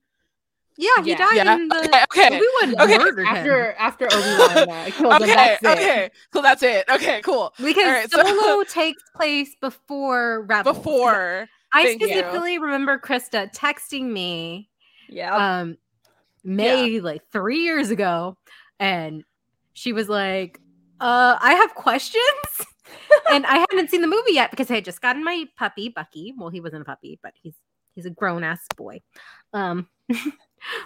[0.77, 1.17] Yeah, he Yeah.
[1.17, 1.53] died Yeah.
[1.55, 1.77] in the.
[1.79, 2.03] Okay.
[2.27, 2.37] Okay.
[2.37, 3.27] Obi-Wan Okay, murdered him.
[3.35, 5.57] after after Obi-Wan uh, killed him, Okay.
[5.61, 5.77] that's it.
[5.79, 6.09] Okay.
[6.31, 6.41] Cool.
[6.41, 6.85] That's it.
[6.89, 7.21] Okay.
[7.21, 7.53] Cool.
[7.57, 10.77] Because Alright, so- Solo takes place before Rebels.
[10.77, 11.47] Before.
[11.73, 12.07] I thank you.
[12.07, 14.69] specifically remember Krista texting me
[15.07, 15.59] yeah.
[15.61, 15.77] um
[16.43, 18.38] May like three years ago,
[18.80, 19.23] and
[19.73, 20.60] she was like,
[20.99, 22.21] "Uh, I have questions."
[23.32, 26.34] and I hadn't seen the movie yet because I had just gotten my puppy Bucky.
[26.38, 27.56] Well, he wasn't a puppy, but he's
[27.95, 29.01] he's a grown ass boy.
[29.54, 29.88] Um,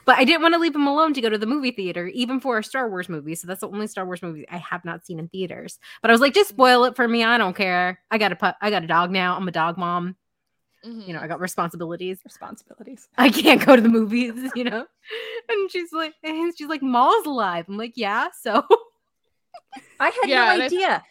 [0.05, 2.39] but I didn't want to leave him alone to go to the movie theater, even
[2.39, 3.35] for a Star Wars movie.
[3.35, 5.79] So that's the only Star Wars movie I have not seen in theaters.
[6.01, 7.23] But I was like, just spoil it for me.
[7.23, 7.99] I don't care.
[8.11, 9.35] I got a pu- I got a dog now.
[9.35, 10.15] I'm a dog mom.
[10.85, 12.19] You know, I got responsibilities.
[12.23, 13.07] Responsibilities.
[13.17, 14.85] I can't go to the movies, you know.
[15.49, 17.65] And she's like, and she's like, Maul's alive.
[17.67, 18.27] I'm like, yeah.
[18.41, 18.63] So
[19.99, 21.03] I had Yeah, no and I- idea.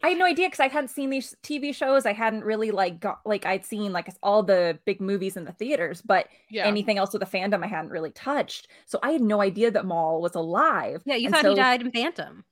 [0.00, 2.06] I had no idea because I hadn't seen these TV shows.
[2.06, 5.50] I hadn't really like got like I'd seen like all the big movies in the
[5.50, 6.66] theaters, but yeah.
[6.66, 8.68] anything else with the fandom I hadn't really touched.
[8.86, 11.02] So I had no idea that Maul was alive.
[11.04, 12.44] yeah, you And thought so- he died in Phantom.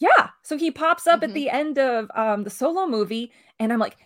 [0.00, 0.30] Yeah.
[0.42, 1.24] So he pops up Mhm.
[1.24, 3.96] at the end of um the solo movie, and I'm like,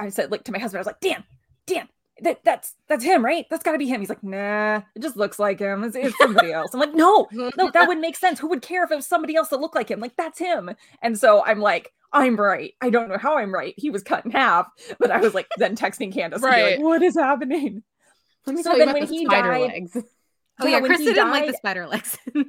[0.00, 1.22] I said like to my husband, I was like, damn,
[1.66, 1.88] damn,
[2.22, 3.46] that that's that's him, right?
[3.50, 4.00] That's gotta be him.
[4.00, 5.84] He's like, nah, it just looks like him.
[5.84, 6.72] It's, it's somebody else.
[6.74, 8.38] I'm like, no, no, that would make sense.
[8.38, 10.00] Who would care if it was somebody else that looked like him?
[10.00, 10.70] Like that's him.
[11.02, 12.72] And so I'm like, I'm right.
[12.80, 13.74] I don't know how I'm right.
[13.76, 14.66] He was cut in half,
[15.00, 16.76] but I was like then texting Candace, to Right.
[16.76, 17.82] like, what is happening?
[18.46, 19.90] Let me So tell you then about when the he spider died- legs.
[20.60, 22.18] Oh Yeah, yeah, when Krista he didn't like the died- spider legs.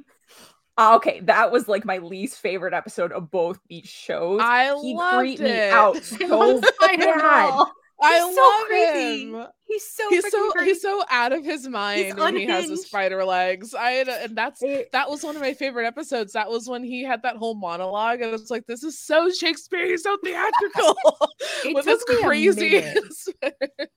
[0.78, 4.40] Ah, okay, that was like my least favorite episode of both these shows.
[4.42, 5.72] I he loved me it.
[5.72, 7.66] out so bad.
[8.02, 9.22] I He's so love crazy.
[9.32, 9.46] him.
[9.66, 10.68] he's so He's so crazy.
[10.70, 13.74] he's so out of his mind when he has the spider legs.
[13.74, 14.60] I and that's
[14.92, 16.34] that was one of my favorite episodes.
[16.34, 19.96] That was when he had that whole monologue, and it's like, this is so Shakespearean,
[19.98, 20.96] so theatrical.
[21.64, 22.76] It with his took me a crazy.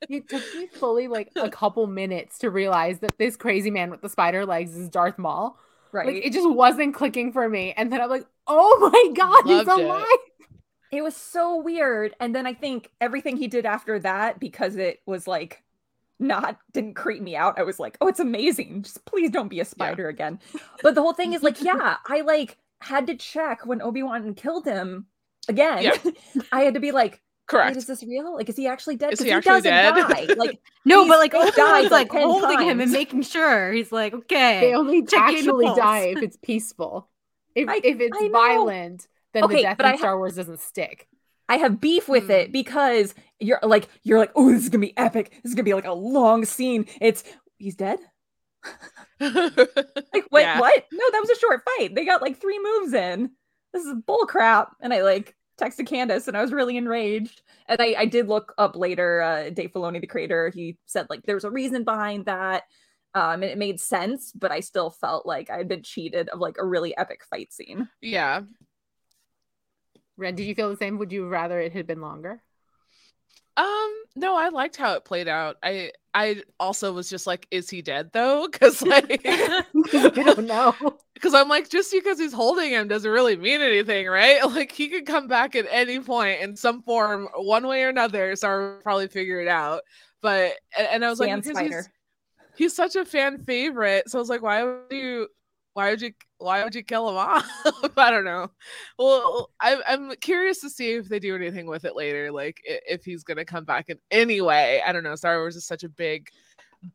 [0.10, 4.02] It took me fully like a couple minutes to realize that this crazy man with
[4.02, 5.58] the spider legs is Darth Maul.
[5.92, 6.08] right.
[6.08, 7.74] Like it just wasn't clicking for me.
[7.76, 9.86] And then I'm like, oh my god, he's Loved it.
[9.86, 10.06] alive.
[10.39, 10.39] It
[11.02, 12.16] was so weird.
[12.20, 15.64] And then I think everything he did after that, because it was like
[16.20, 17.58] not didn't creep me out.
[17.58, 18.84] I was like, oh, it's amazing.
[18.84, 20.10] Just please don't be a spider yeah.
[20.10, 20.40] again.
[20.84, 24.66] But the whole thing is like, yeah, I like had to check when Obi-Wan killed
[24.66, 25.08] him
[25.48, 25.84] again.
[25.84, 26.12] Yeah.
[26.52, 27.76] I had to be like, Correct.
[27.78, 28.36] is this real?
[28.36, 29.14] Like, is he actually dead?
[29.14, 29.96] Is he, he actually dead?
[29.96, 30.28] Die.
[30.38, 32.70] Like, no, but like Obi-Wan's like holding times.
[32.70, 33.72] him and making sure.
[33.72, 34.60] He's like, okay.
[34.62, 37.10] They only actually die if it's peaceful.
[37.56, 41.08] If I, if it's violent, then okay, the death in Star Wars doesn't stick.
[41.48, 42.32] I have beef with mm.
[42.32, 45.32] it because you're like you're like, oh, this is gonna be epic.
[45.44, 46.86] This is gonna be like a long scene.
[47.02, 47.24] It's
[47.58, 48.00] he's dead.
[49.20, 50.42] like what?
[50.42, 50.60] Yeah.
[50.60, 50.86] What?
[50.92, 51.96] No, that was a short fight.
[51.96, 53.32] They got like three moves in.
[53.74, 54.76] This is bull crap.
[54.82, 57.42] And I like texted Candace and I was really enraged.
[57.68, 61.24] And I, I did look up later, uh, Dave Filoni, the creator, he said like
[61.24, 62.64] there's a reason behind that.
[63.16, 66.40] Um, and it made sense, but I still felt like I had been cheated of
[66.40, 67.90] like a really epic fight scene.
[68.02, 68.42] Yeah.
[70.20, 70.98] Ren, did you feel the same?
[70.98, 72.42] Would you rather it had been longer?
[73.58, 75.58] Um, no, I liked how it played out.
[75.64, 78.48] I I also was just like, is he dead though?
[78.52, 80.76] Because like I don't know.
[81.14, 84.44] Because I'm like, just because he's holding him doesn't really mean anything, right?
[84.46, 88.36] Like he could come back at any point in some form, one way or another.
[88.36, 89.82] So I'll probably figure it out.
[90.22, 91.90] But and, and I was like, he's,
[92.56, 94.10] he's such a fan favorite.
[94.10, 95.28] So I was like, why would you
[95.80, 97.50] why would you why would you kill him off?
[97.98, 98.52] I don't know.
[98.98, 103.06] Well, I, I'm curious to see if they do anything with it later, like if
[103.06, 104.82] he's gonna come back in any way.
[104.86, 105.16] I don't know.
[105.16, 106.28] Star Wars is such a big,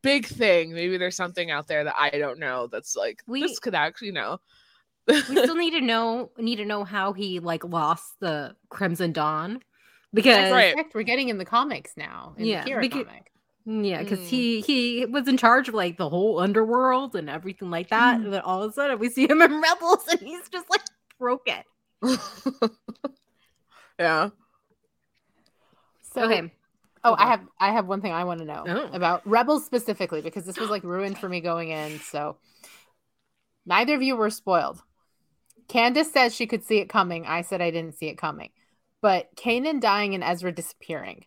[0.03, 0.75] big thing.
[0.75, 4.13] Maybe there's something out there that I don't know that's like we, this could actually
[4.13, 4.37] know.
[5.09, 9.63] we still need to know need to know how he like lost the Crimson Dawn
[10.13, 10.77] because right.
[10.93, 12.35] we're getting in the comics now.
[12.37, 13.31] In yeah, the Qi'ra because, comic.
[13.67, 14.27] Yeah, because mm.
[14.27, 18.21] he he was in charge of like the whole underworld and everything like that.
[18.21, 18.25] Mm.
[18.25, 20.83] And then all of a sudden we see him in Rebels and he's just like
[21.19, 21.63] broken.
[23.99, 24.29] yeah.
[26.03, 26.53] So okay.
[27.05, 28.91] Oh, I have I have one thing I want to know oh.
[28.93, 32.01] about Rebels specifically because this was like ruined for me going in.
[32.01, 32.37] So
[33.65, 34.83] neither of you were spoiled.
[35.69, 37.25] Candace says she could see it coming.
[37.25, 38.51] I said I didn't see it coming.
[39.01, 41.25] But Kanan dying and Ezra disappearing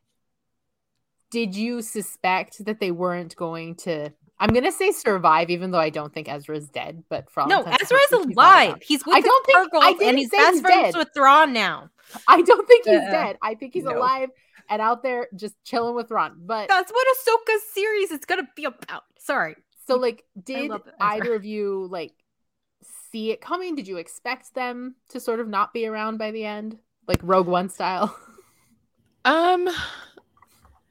[1.32, 5.90] did you suspect that they weren't going to I'm gonna say survive, even though I
[5.90, 7.04] don't think Ezra's dead.
[7.10, 8.82] But for no, Ezra's alive.
[8.82, 11.00] He's, with I don't think I and he's best he's friends dead.
[11.00, 11.90] with Thrawn now.
[12.28, 13.38] I don't think he's uh, dead.
[13.42, 13.98] I think he's no.
[13.98, 14.30] alive
[14.70, 16.36] and out there just chilling with Thrawn.
[16.40, 19.04] But that's what Ahsoka's series is gonna be about.
[19.18, 19.56] Sorry.
[19.88, 22.14] So, like, did either of you like
[23.12, 23.76] see it coming?
[23.76, 27.48] Did you expect them to sort of not be around by the end, like Rogue
[27.48, 28.16] One style?
[29.26, 29.68] Um,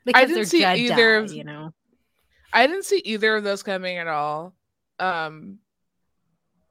[0.06, 1.74] because I didn't see either of you know.
[2.52, 4.54] I didn't see either of those coming at all.
[4.98, 5.58] Um,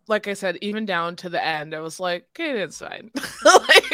[0.08, 3.12] like I said, even down to the end, I was like, okay, it's fine.
[3.46, 3.92] like,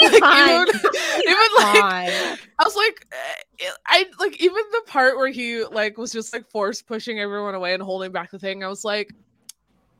[0.00, 0.68] like fine.
[0.68, 0.80] Even,
[1.26, 6.12] even like, I was like, eh, I like even the part where he like was
[6.12, 8.64] just like force pushing everyone away and holding back the thing.
[8.64, 9.12] I was like,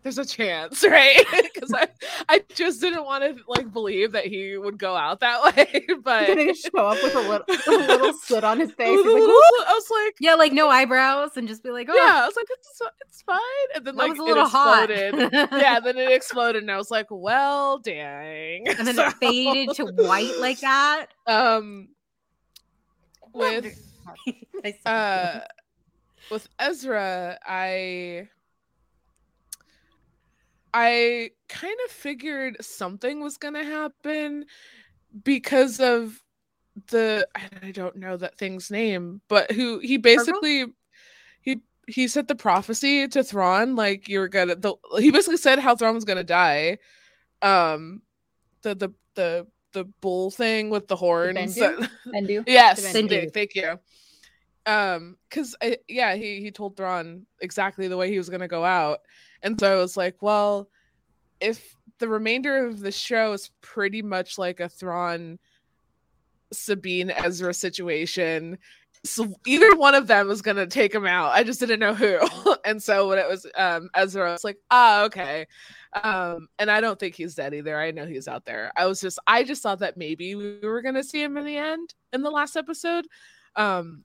[0.05, 1.25] there's a chance, right?
[1.33, 1.89] Because I,
[2.29, 5.87] I just didn't want to like believe that he would go out that way.
[6.03, 8.99] But did he show up with a little, a little slit on his face?
[8.99, 12.23] Like, I was like, yeah, like no eyebrows, and just be like, oh, yeah.
[12.23, 13.39] I was like, it's, it's fine.
[13.75, 14.91] And then like was a little hot.
[14.91, 18.69] yeah, then it exploded, and I was like, well, dang.
[18.69, 21.07] And then so, it faded to white like that.
[21.27, 21.89] Um,
[23.33, 23.75] with
[24.85, 25.41] uh,
[26.31, 28.29] with Ezra, I
[30.75, 34.47] I kind of figured something was going to happen
[35.23, 36.21] because of
[36.89, 37.27] the
[37.63, 40.67] I don't know that thing's name, but who he basically
[41.41, 45.77] he he said the prophecy to Thrawn like you're gonna the he basically said how
[45.77, 46.79] Thrawn was gonna die.
[47.43, 48.03] Um
[48.63, 51.55] the the the the bull thing with the horns.
[51.55, 52.45] The Bendu?
[52.47, 53.33] yes, Bendu.
[53.33, 53.79] thank you.
[54.67, 55.55] Um, because
[55.89, 59.01] yeah, he he told Thrawn exactly the way he was gonna go out,
[59.45, 60.69] and so I was like, well,
[61.41, 65.39] if the remainder of the show is pretty much like a Thrawn
[66.53, 68.59] Sabine Ezra situation.
[69.05, 71.33] So either one of them was gonna take him out.
[71.33, 72.19] I just didn't know who.
[72.65, 75.47] and so when it was um Ezra, I was like, ah, okay.
[76.03, 77.79] Um, and I don't think he's dead either.
[77.79, 78.73] I know he's out there.
[78.77, 81.57] I was just I just thought that maybe we were gonna see him in the
[81.57, 83.07] end in the last episode.
[83.57, 84.05] Um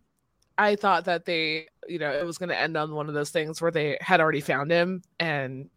[0.57, 3.31] I thought that they, you know, it was going to end on one of those
[3.31, 5.69] things where they had already found him and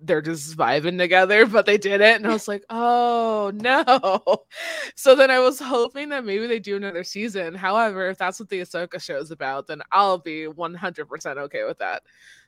[0.00, 2.16] they're just vibing together, but they did it.
[2.16, 4.44] And I was like, oh no.
[4.94, 7.54] So then I was hoping that maybe they do another season.
[7.54, 11.78] However, if that's what the Ahsoka show is about, then I'll be 100% okay with
[11.78, 12.02] that.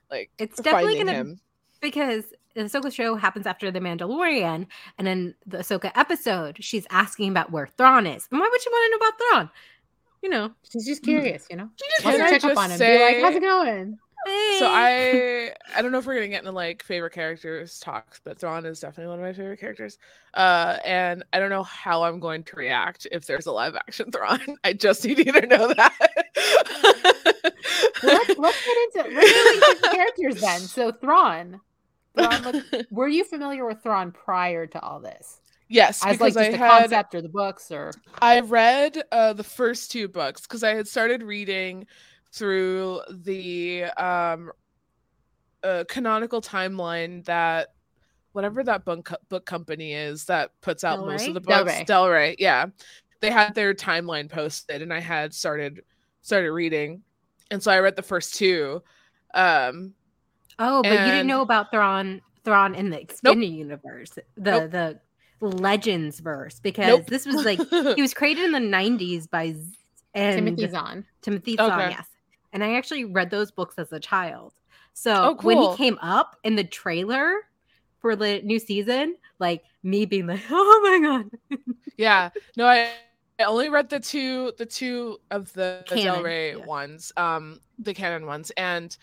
[0.09, 1.41] Like, it's definitely going to,
[1.79, 4.65] because the Ahsoka show happens after The Mandalorian.
[4.97, 8.27] And in the Ahsoka episode, she's asking about where Thrawn is.
[8.31, 9.49] And why would you want to know about Thrawn?
[10.21, 11.45] You know, she's just curious.
[11.49, 12.77] You know, she just wants to check up on him.
[12.77, 16.39] Say, be like, "How's it going?" So I I don't know if we're gonna get
[16.39, 19.97] into like favorite characters talks, but Thrawn is definitely one of my favorite characters.
[20.33, 24.11] Uh, and I don't know how I'm going to react if there's a live action
[24.11, 24.57] Thrawn.
[24.63, 25.95] I just need you to know that.
[28.03, 30.59] let's, let's get into let's get characters then.
[30.59, 31.61] So Thrawn,
[32.17, 35.38] Thrawn were you familiar with Thrawn prior to all this?
[35.69, 39.33] Yes, as like just I the had, concept or the books or I read uh,
[39.33, 41.85] the first two books because I had started reading
[42.31, 44.51] through the um
[45.63, 47.69] uh, canonical timeline that
[48.31, 52.09] whatever that book book company is that puts out Del most of the books Del
[52.09, 52.35] Rey.
[52.39, 52.67] Yeah
[53.19, 55.81] they had their timeline posted and I had started
[56.21, 57.01] started reading
[57.51, 58.81] and so I read the first two
[59.33, 59.93] um
[60.57, 61.05] oh but and...
[61.07, 63.37] you didn't know about Thrawn Thrawn in the Xfinity nope.
[63.37, 64.71] universe the nope.
[64.71, 64.99] the
[65.41, 67.07] legends verse because nope.
[67.07, 67.59] this was like
[67.95, 69.55] he was created in the 90s by
[70.13, 71.05] and Timothy Zahn.
[71.21, 71.89] Timothy Zahn, okay.
[71.91, 72.07] yes
[72.53, 74.53] and I actually read those books as a child.
[74.93, 75.47] So oh, cool.
[75.47, 77.33] when he came up in the trailer
[77.99, 81.59] for the new season, like me being like, "Oh my god!"
[81.97, 82.89] yeah, no, I,
[83.39, 86.65] I only read the two, the two of the, the Del Rey yeah.
[86.65, 88.95] ones, um, the canon ones, and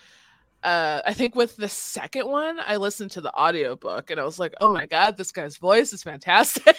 [0.67, 4.41] uh, I think with the second one, I listened to the audiobook and I was
[4.41, 6.77] like, oh my god, this guy's voice is fantastic.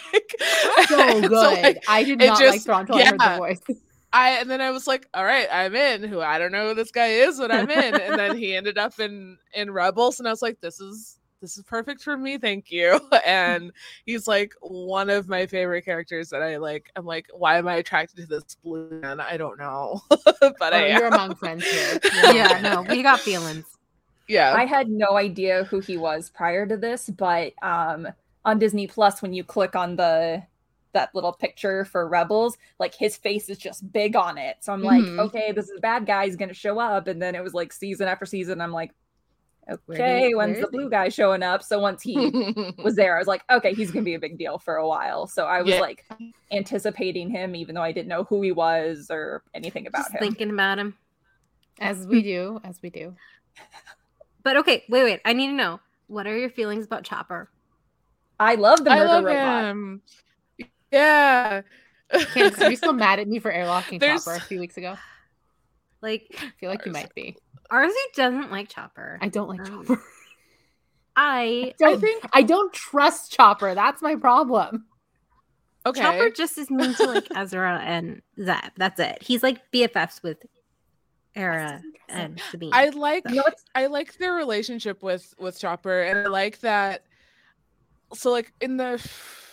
[0.88, 1.30] so good.
[1.30, 3.04] so, like, I did not just, like Thrawn until yeah.
[3.04, 3.78] I heard the voice.
[4.12, 6.02] I and then I was like, all right, I'm in.
[6.02, 7.94] Who I don't know who this guy is, but I'm in.
[7.94, 11.56] and then he ended up in in Rebels, and I was like, this is this
[11.56, 13.00] is perfect for me, thank you.
[13.24, 13.72] And
[14.04, 16.90] he's like one of my favorite characters that I like.
[16.96, 19.20] I'm like, why am I attracted to this blue man?
[19.20, 22.00] I don't know, but oh, I you're among friends here.
[22.32, 23.77] yeah, no, we got feelings.
[24.28, 28.08] Yeah, I had no idea who he was prior to this, but um
[28.44, 30.42] on Disney Plus, when you click on the
[30.92, 34.56] that little picture for Rebels, like his face is just big on it.
[34.60, 35.20] So I'm like, mm-hmm.
[35.20, 36.26] okay, this is a bad guy.
[36.26, 37.06] He's gonna show up.
[37.08, 38.60] And then it was like season after season.
[38.60, 38.92] I'm like,
[39.68, 41.62] okay, when's the blue guy showing up?
[41.62, 42.16] So once he
[42.82, 45.26] was there, I was like, okay, he's gonna be a big deal for a while.
[45.26, 45.80] So I was yeah.
[45.80, 46.04] like
[46.50, 50.20] anticipating him, even though I didn't know who he was or anything about Just him.
[50.20, 50.96] Thinking about him,
[51.80, 53.14] as we do, as we do.
[54.48, 55.20] But okay, wait, wait.
[55.26, 57.50] I need to know what are your feelings about Chopper?
[58.40, 59.64] I love the murder I love robot.
[59.64, 60.02] Him.
[60.90, 61.60] Yeah.
[62.32, 64.24] Candace, are you still mad at me for airlocking There's...
[64.24, 64.96] Chopper a few weeks ago?
[66.00, 67.36] Like, I feel like you might be.
[67.70, 69.18] Arzi doesn't like Chopper.
[69.20, 70.02] I don't like um, Chopper.
[71.16, 73.74] I, I, I think I don't trust Chopper.
[73.74, 74.86] That's my problem.
[75.84, 76.00] Okay.
[76.00, 78.72] Chopper just is mean to like Ezra and Zeb.
[78.78, 79.18] That's it.
[79.20, 80.38] He's like BFFs with
[81.34, 82.70] Hera and Sabine.
[82.72, 83.42] I like so.
[83.74, 87.04] I like their relationship with with Chopper, and I like that.
[88.14, 89.04] So like in the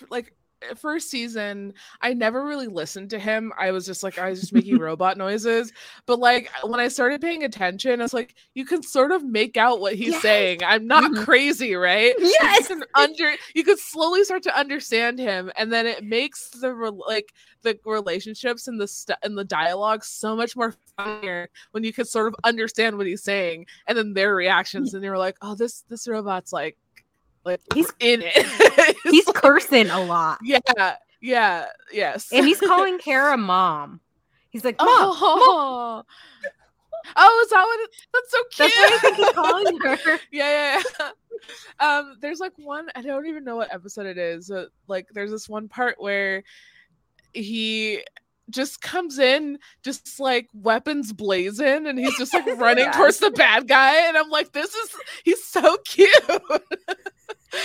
[0.10, 0.35] like
[0.76, 3.52] first season, I never really listened to him.
[3.58, 5.72] I was just like, I was just making robot noises.
[6.06, 9.58] But like when I started paying attention, I was like, you can sort of make
[9.58, 10.22] out what he's yes.
[10.22, 10.60] saying.
[10.64, 11.24] I'm not mm-hmm.
[11.24, 12.14] crazy, right?
[12.18, 12.70] Yes.
[12.70, 16.74] You under you could slowly start to understand him, and then it makes the
[17.08, 21.94] like the relationships and the st- and the dialogue so much more funnier when you
[21.94, 25.56] can sort of understand what he's saying, and then their reactions, and you're like, oh,
[25.56, 26.78] this this robot's like
[27.46, 28.98] like he's in it.
[29.04, 30.40] he's cursing a lot.
[30.44, 30.60] Yeah,
[31.22, 32.30] yeah, yes.
[32.34, 34.02] And he's calling Hera mom.
[34.50, 34.88] He's like, mom.
[34.90, 36.52] Oh, mom.
[37.16, 37.80] oh is that what?
[37.80, 38.74] It, that's so cute.
[38.76, 40.20] That's what I think he's calling her.
[40.32, 41.12] yeah, yeah, yeah.
[41.80, 42.88] Um, there's like one.
[42.96, 44.48] I don't even know what episode it is.
[44.50, 46.44] But like, there's this one part where
[47.34, 48.02] he
[48.50, 53.68] just comes in just like weapons blazing and he's just like running towards the bad
[53.68, 56.10] guy and i'm like this is he's so cute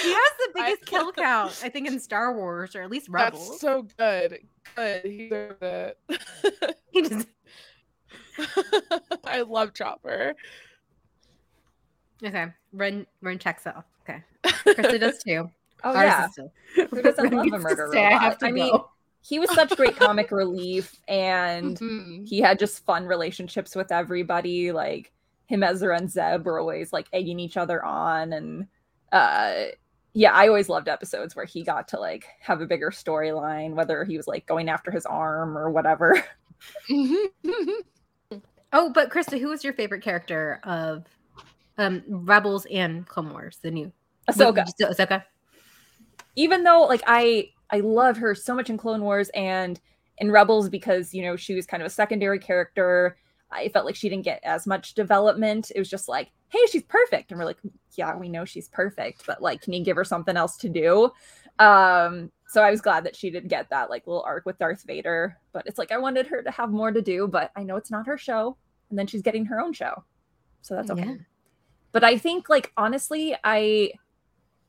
[0.02, 3.08] he has the biggest I, kill count, I think, in Star Wars or at least
[3.08, 3.48] Rebels.
[3.48, 4.38] That's so good.
[4.76, 5.04] Good.
[5.04, 5.98] He deserved it.
[6.92, 7.28] he just.
[9.24, 10.34] I love Chopper.
[12.24, 13.84] Okay, Ren Ren checks off.
[14.02, 15.50] Okay, Krista does too.
[15.82, 16.52] Oh Ours yeah, still...
[16.74, 18.42] who doesn't love a murder robot?
[18.42, 18.72] I, I mean,
[19.22, 22.24] he was such great comic relief, and mm-hmm.
[22.24, 24.72] he had just fun relationships with everybody.
[24.72, 25.12] Like
[25.46, 28.66] him, Ezra, and Zeb were always like egging each other on, and
[29.12, 29.66] uh
[30.12, 34.04] yeah, I always loved episodes where he got to like have a bigger storyline, whether
[34.04, 36.22] he was like going after his arm or whatever.
[36.90, 41.04] oh, but Krista, who was your favorite character of
[41.78, 43.92] um Rebels and Clone Wars, the new
[44.28, 44.66] Ahsoka?
[44.80, 45.24] Ahsoka.
[46.36, 49.80] Even though like I I love her so much in Clone Wars and
[50.18, 53.16] in Rebels because you know she was kind of a secondary character.
[53.50, 55.72] I felt like she didn't get as much development.
[55.74, 57.32] It was just like, hey, she's perfect.
[57.32, 57.58] And we're like,
[57.96, 61.10] yeah, we know she's perfect, but like, can you give her something else to do?
[61.58, 64.84] Um, So I was glad that she did get that like little arc with Darth
[64.84, 65.36] Vader.
[65.52, 67.90] But it's like I wanted her to have more to do, but I know it's
[67.90, 68.56] not her show.
[68.88, 70.04] And then she's getting her own show.
[70.62, 71.04] So that's okay.
[71.04, 71.14] Yeah.
[71.92, 73.92] But I think like honestly, I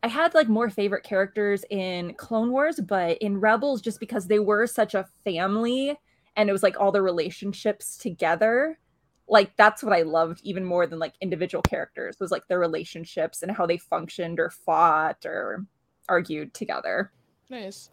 [0.03, 4.39] I had like more favorite characters in Clone Wars, but in Rebels, just because they
[4.39, 5.97] were such a family
[6.35, 8.79] and it was like all the relationships together,
[9.27, 13.43] like that's what I loved even more than like individual characters was like their relationships
[13.43, 15.65] and how they functioned or fought or
[16.09, 17.11] argued together.
[17.49, 17.89] Nice.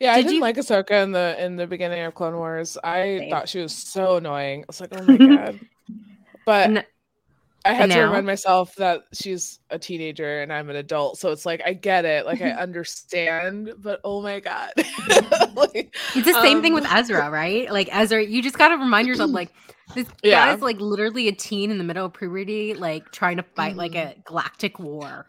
[0.00, 0.40] Yeah, Did I didn't you...
[0.40, 2.76] like Ahsoka in the in the beginning of Clone Wars.
[2.82, 3.30] I Same.
[3.30, 4.62] thought she was so annoying.
[4.62, 5.60] I was like, oh my god.
[6.46, 6.86] But
[7.64, 11.18] I had to remind myself that she's a teenager and I'm an adult.
[11.18, 12.26] So it's like I get it.
[12.26, 14.72] Like I understand, but oh my god.
[15.54, 17.70] like, it's the same um, thing with um, Ezra, right?
[17.72, 19.50] Like Ezra, you just gotta remind yourself like
[19.94, 20.46] this yeah.
[20.46, 23.92] guy's like literally a teen in the middle of puberty, like trying to fight like
[23.92, 24.20] mm-hmm.
[24.20, 25.26] a galactic war.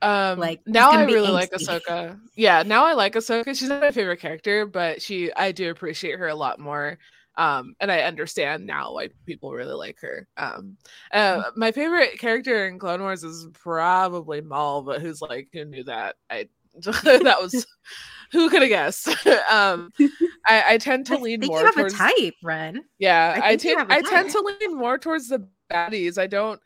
[0.00, 1.32] Um like now I really angsty.
[1.32, 2.18] like Ahsoka.
[2.36, 3.56] Yeah, now I like Ahsoka.
[3.58, 6.98] She's not my favorite character, but she I do appreciate her a lot more
[7.36, 10.26] um and i understand now why people really like her.
[10.36, 10.76] Um
[11.12, 11.60] uh, mm-hmm.
[11.60, 16.16] my favorite character in clone wars is probably maul but who's like who knew that?
[16.30, 16.48] I
[16.82, 17.66] that was
[18.32, 19.08] who could have guessed?
[19.50, 19.92] Um
[20.46, 22.84] i i tend to lean more towards a type ren.
[22.98, 26.18] Yeah i, I, t- I tend to lean more towards the baddies.
[26.18, 26.60] I don't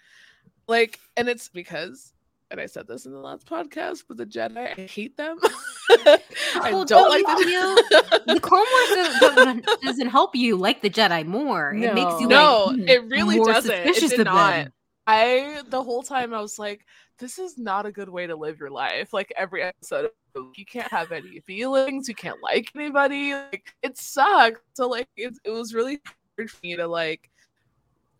[0.68, 2.12] like and it's because
[2.50, 5.38] and I said this in the last podcast, but the Jedi, I hate them.
[5.91, 8.34] I oh, don't like the you.
[8.34, 11.72] the Clone Wars doesn't, doesn't, help you like the Jedi more.
[11.72, 11.88] No.
[11.88, 13.72] It makes you no, like, it really doesn't.
[13.72, 14.53] It did not.
[14.53, 14.72] Them.
[15.07, 16.86] I the whole time I was like,
[17.18, 19.12] this is not a good way to live your life.
[19.12, 20.11] Like every episode,
[20.55, 23.34] you can't have any feelings, you can't like anybody.
[23.34, 24.61] Like it sucks.
[24.74, 26.01] So like it, it was really
[26.36, 27.30] hard for me to like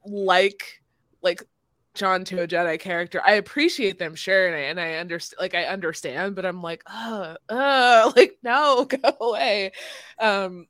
[0.05, 0.83] like
[1.23, 1.43] like
[1.95, 3.21] John to a Jedi character.
[3.25, 6.83] I appreciate them, sure, and I, and I understand, like I understand, but I'm like,
[6.87, 9.73] uh, uh, like no, go away.
[10.19, 10.67] Um,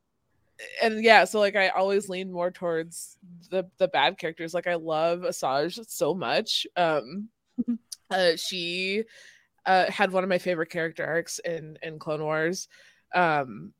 [0.82, 3.18] and yeah, so like I always lean more towards
[3.50, 4.54] the the bad characters.
[4.54, 6.66] Like I love Asajj so much.
[6.76, 7.28] Um,
[8.10, 9.04] uh, she
[9.66, 12.68] uh had one of my favorite character arcs in in Clone Wars.
[13.14, 13.72] Um,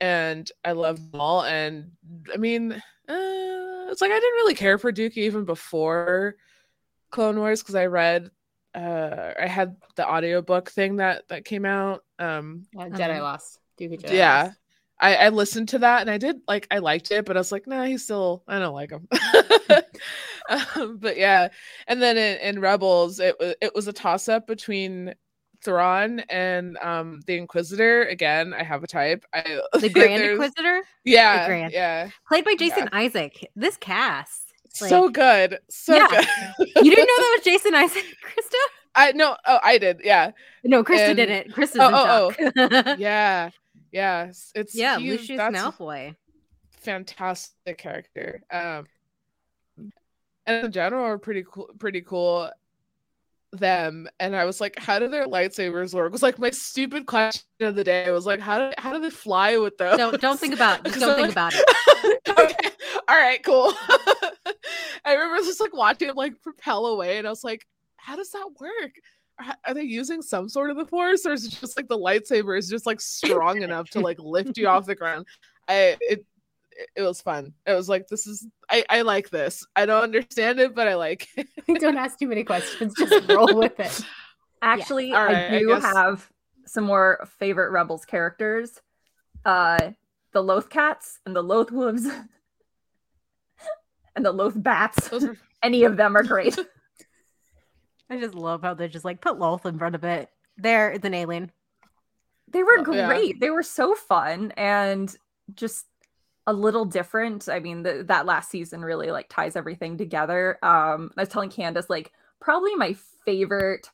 [0.00, 1.92] and I love Maul, and
[2.32, 6.36] I mean, uh, it's like I didn't really care for Dooku even before
[7.12, 8.30] Clone Wars because I read
[8.74, 12.02] uh I had the audiobook thing that that came out.
[12.18, 13.60] Um yeah, Jedi um, Lost.
[13.80, 14.42] Jedi yeah.
[14.44, 14.58] Lost.
[14.98, 17.52] I, I listened to that and I did like I liked it, but I was
[17.52, 19.08] like, nah, he's still I don't like him.
[20.76, 21.48] um, but yeah,
[21.86, 25.14] and then in, in Rebels, it was it was a toss up between
[25.64, 28.04] Thrawn and um the Inquisitor.
[28.04, 29.24] Again, I have a type.
[29.32, 30.82] I the Grand Inquisitor.
[31.04, 31.72] Yeah, Grand.
[31.72, 32.10] yeah.
[32.28, 32.98] Played by Jason yeah.
[32.98, 33.50] Isaac.
[33.56, 35.58] This cast like, so good.
[35.68, 36.06] So yeah.
[36.08, 36.68] good.
[36.76, 38.56] you didn't know that was Jason Isaac, Krista?
[38.94, 40.32] I no, oh, I did, yeah.
[40.64, 41.54] No, Krista and, didn't.
[41.54, 42.94] Krista's oh, oh, oh.
[42.98, 43.50] yeah,
[43.90, 44.32] yeah.
[44.54, 46.14] It's yeah, Lucius Malfoy.
[46.80, 48.42] Fantastic character.
[48.50, 48.86] Um,
[50.46, 51.70] and in general, are pretty cool.
[51.78, 52.50] Pretty cool.
[53.54, 56.06] Them and I was like, how do their lightsabers work?
[56.06, 58.06] It was like my stupid question of the day.
[58.06, 59.98] I was like, how do how do they fly with those?
[59.98, 60.98] Don't don't think about it.
[60.98, 62.20] don't think about it.
[62.28, 62.70] okay.
[63.08, 63.72] All right, cool.
[65.04, 68.30] I remember just like watching him like propel away, and I was like, how does
[68.30, 68.92] that work?
[69.38, 71.98] Are, are they using some sort of the force, or is it just like the
[71.98, 75.26] lightsaber is just like strong enough to like lift you off the ground?
[75.68, 76.24] I it
[76.96, 77.52] it was fun.
[77.66, 79.66] It was like this is I I like this.
[79.76, 81.28] I don't understand it, but I like.
[81.78, 82.94] don't ask too many questions.
[82.96, 84.00] Just roll with it.
[84.62, 85.24] Actually, yeah.
[85.24, 86.30] right, I do I have
[86.66, 88.80] some more favorite Rebels characters.
[89.44, 89.90] Uh,
[90.32, 92.08] the Loth Cats and the Loth Wolves
[94.16, 95.12] and the Loth Bats.
[95.12, 95.36] Are...
[95.62, 96.58] Any of them are great.
[98.10, 100.28] I just love how they just like put Loth in front of it.
[100.56, 101.50] There, it's an alien.
[102.48, 103.36] They were oh, great.
[103.36, 103.40] Yeah.
[103.40, 105.14] They were so fun and
[105.54, 105.86] just
[106.46, 107.48] a little different.
[107.48, 110.58] I mean, the, that last season really like ties everything together.
[110.62, 112.94] Um, I was telling Candace like probably my
[113.24, 113.88] favorite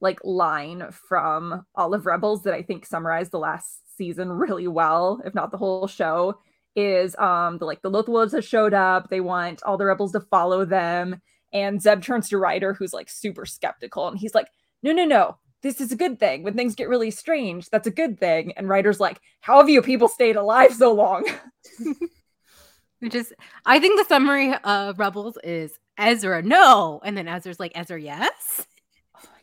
[0.00, 5.22] like line from all of Rebels that I think summarized the last season really well,
[5.24, 6.38] if not the whole show,
[6.74, 9.10] is um the like the Loth Wolves have showed up.
[9.10, 11.20] They want all the rebels to follow them.
[11.52, 14.48] And Zeb turns to Ryder, who's like super skeptical, and he's like,
[14.82, 15.38] No, no, no.
[15.62, 16.42] This is a good thing.
[16.42, 18.52] When things get really strange, that's a good thing.
[18.56, 21.24] And Ryder's like, How have you people stayed alive so long?
[23.00, 23.34] Which is,
[23.66, 27.00] I think the summary of Rebels is Ezra, no.
[27.04, 28.66] And then Ezra's like, Ezra, yes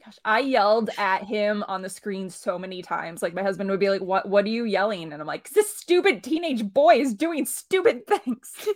[0.10, 3.22] gosh, I yelled at him on the screen so many times.
[3.22, 4.28] Like my husband would be like, "What?
[4.28, 8.54] What are you yelling?" And I'm like, "This stupid teenage boy is doing stupid things."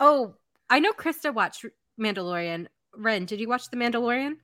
[0.00, 0.34] oh,
[0.70, 1.64] I know Krista watched
[2.00, 2.66] Mandalorian.
[2.96, 4.36] Ren, did you watch The Mandalorian?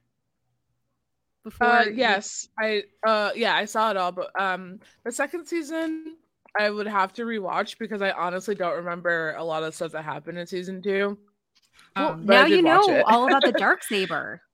[1.45, 1.66] before?
[1.66, 6.16] Uh, you- yes, I uh yeah, I saw it all, but um the second season
[6.59, 10.05] I would have to rewatch because I honestly don't remember a lot of stuff that
[10.05, 11.18] happened in season two.
[11.97, 14.40] Well, Um, now you know all about the dark saber.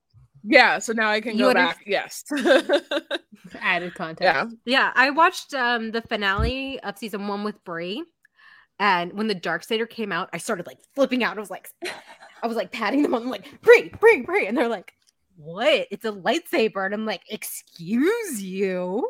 [0.49, 1.83] yeah, so now I can You go back.
[1.87, 2.25] Yes.
[3.61, 4.23] Added context.
[4.23, 4.47] yeah.
[4.65, 8.03] Yeah, I watched um the finale of season one with Brie,
[8.79, 11.37] and when the dark saber came out, I started like flipping out.
[11.37, 11.69] I was like,
[12.43, 14.93] I was like patting them on, I'm like Brie, Brie, Brie, and they're like,
[15.37, 15.87] "What?
[15.91, 19.09] It's a lightsaber," and I'm like, "Excuse you."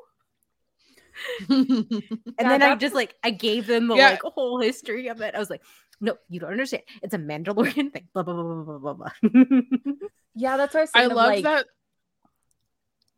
[1.49, 1.97] And
[2.41, 4.11] Yeah, then I just like I gave them the Yeah.
[4.11, 5.35] like whole history of it.
[5.35, 5.63] I was like,
[6.01, 6.83] "No, you don't understand.
[7.03, 9.11] It's a Mandalorian thing." Blah blah blah blah blah blah.
[9.23, 9.61] blah.
[10.35, 11.11] Yeah, that's what I was I saying.
[11.11, 11.67] of, love like, that.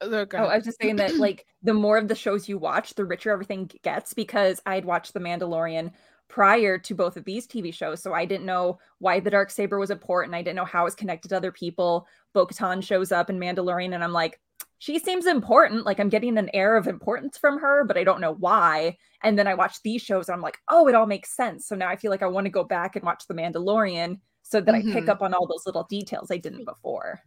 [0.02, 2.94] Oh, Oh, I was just saying that like the more of the shows you watch,
[2.94, 5.92] the richer everything gets because I'd watched The Mandalorian
[6.28, 8.02] prior to both of these TV shows.
[8.02, 10.34] So I didn't know why the dark saber was important.
[10.34, 12.06] I didn't know how it was connected to other people.
[12.32, 14.40] Bo-Katan shows up in Mandalorian and I'm like,
[14.80, 15.84] she seems important.
[15.86, 18.96] Like I'm getting an air of importance from her, but I don't know why.
[19.22, 21.66] And then I watch these shows and I'm like, oh, it all makes sense.
[21.66, 24.58] So now I feel like I want to go back and watch The Mandalorian so
[24.62, 25.08] that I pick Mhm.
[25.10, 27.20] up on all those little details I didn't before.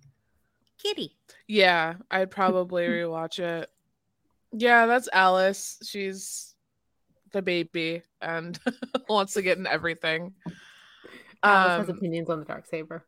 [0.81, 1.15] Kitty.
[1.47, 3.69] Yeah, I'd probably rewatch it.
[4.51, 5.77] Yeah, that's Alice.
[5.87, 6.55] She's
[7.33, 8.59] the baby and
[9.07, 10.33] wants to get in everything.
[11.43, 13.05] Alice has Um, opinions on the dark saber.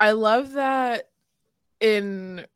[0.00, 1.10] I love that
[1.80, 2.46] in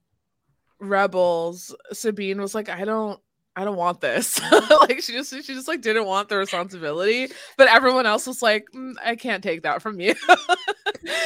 [0.83, 3.21] Rebels, Sabine was like, I don't
[3.55, 4.41] I don't want this.
[4.81, 7.29] like she just she just like didn't want the responsibility.
[7.59, 10.15] But everyone else was like, "Mm, I can't take that from you.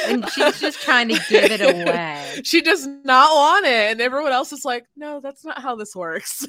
[0.07, 2.41] And she's just trying to give it away.
[2.43, 3.91] She does not want it.
[3.91, 6.47] And everyone else is like, no, that's not how this works.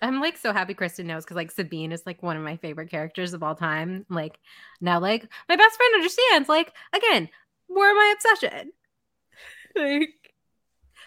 [0.00, 2.90] I'm like so happy Kristen knows because like Sabine is like one of my favorite
[2.90, 4.04] characters of all time.
[4.08, 4.38] Like
[4.80, 6.48] now, like my best friend understands.
[6.48, 7.28] Like again,
[7.66, 8.70] where my obsession.
[9.74, 10.23] Like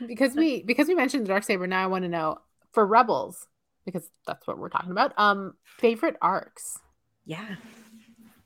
[0.05, 2.37] because we because we mentioned the dark saber now i want to know
[2.71, 3.47] for rebels
[3.85, 6.79] because that's what we're talking about um favorite arcs
[7.25, 7.55] yeah,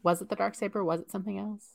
[0.01, 1.67] was it the dark saber was it something else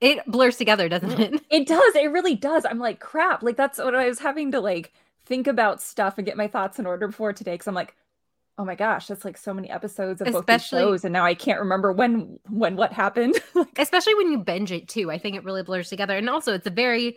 [0.00, 1.42] it blurs together, doesn't it?
[1.50, 1.94] It does.
[1.94, 2.66] It really does.
[2.66, 3.42] I'm like, crap.
[3.42, 4.92] Like that's what I was having to like
[5.24, 7.56] think about stuff and get my thoughts in order before today.
[7.56, 7.94] Cause I'm like,
[8.58, 11.34] oh my gosh, that's like so many episodes of both these shows, and now I
[11.34, 13.40] can't remember when when what happened.
[13.78, 15.10] Especially when you binge it too.
[15.10, 17.16] I think it really blurs together, and also it's a very,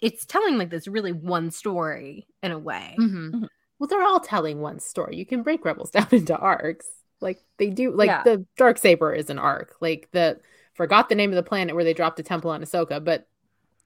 [0.00, 2.98] it's telling like this really one story in a way.
[2.98, 3.48] Mhm.
[3.78, 6.86] well they're all telling one story you can break rebels down into arcs
[7.20, 8.22] like they do like Yeah.
[8.22, 10.40] the dark saber is an arc like the
[10.74, 13.26] forgot the name of the planet where they dropped a temple on Ahsoka, but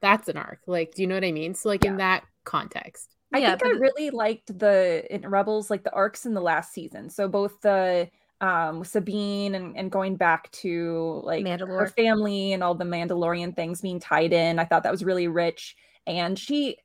[0.00, 3.14] that's an arc like do you know what i mean so like in that context
[3.32, 6.72] I Yeah, think I really liked the in Rebels, like the arcs in the last
[6.72, 7.10] season.
[7.10, 8.08] So both the
[8.40, 13.80] um Sabine and, and going back to like her family and all the Mandalorian things
[13.80, 14.58] being tied in.
[14.58, 15.76] I thought that was really rich.
[16.06, 16.76] And she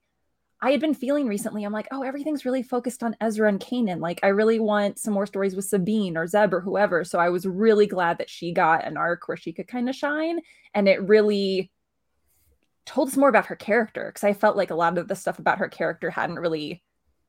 [0.61, 4.01] I had been feeling recently, I'm like, oh, everything's really focused on Ezra and Kanan.
[4.01, 7.05] Like, I really want some more stories with Sabine or Zeb or whoever.
[7.05, 9.95] So I was really glad that she got an arc where she could kind of
[9.95, 10.41] shine.
[10.73, 11.71] And it really
[12.85, 15.39] told us more about her character because I felt like a lot of the stuff
[15.39, 16.83] about her character hadn't really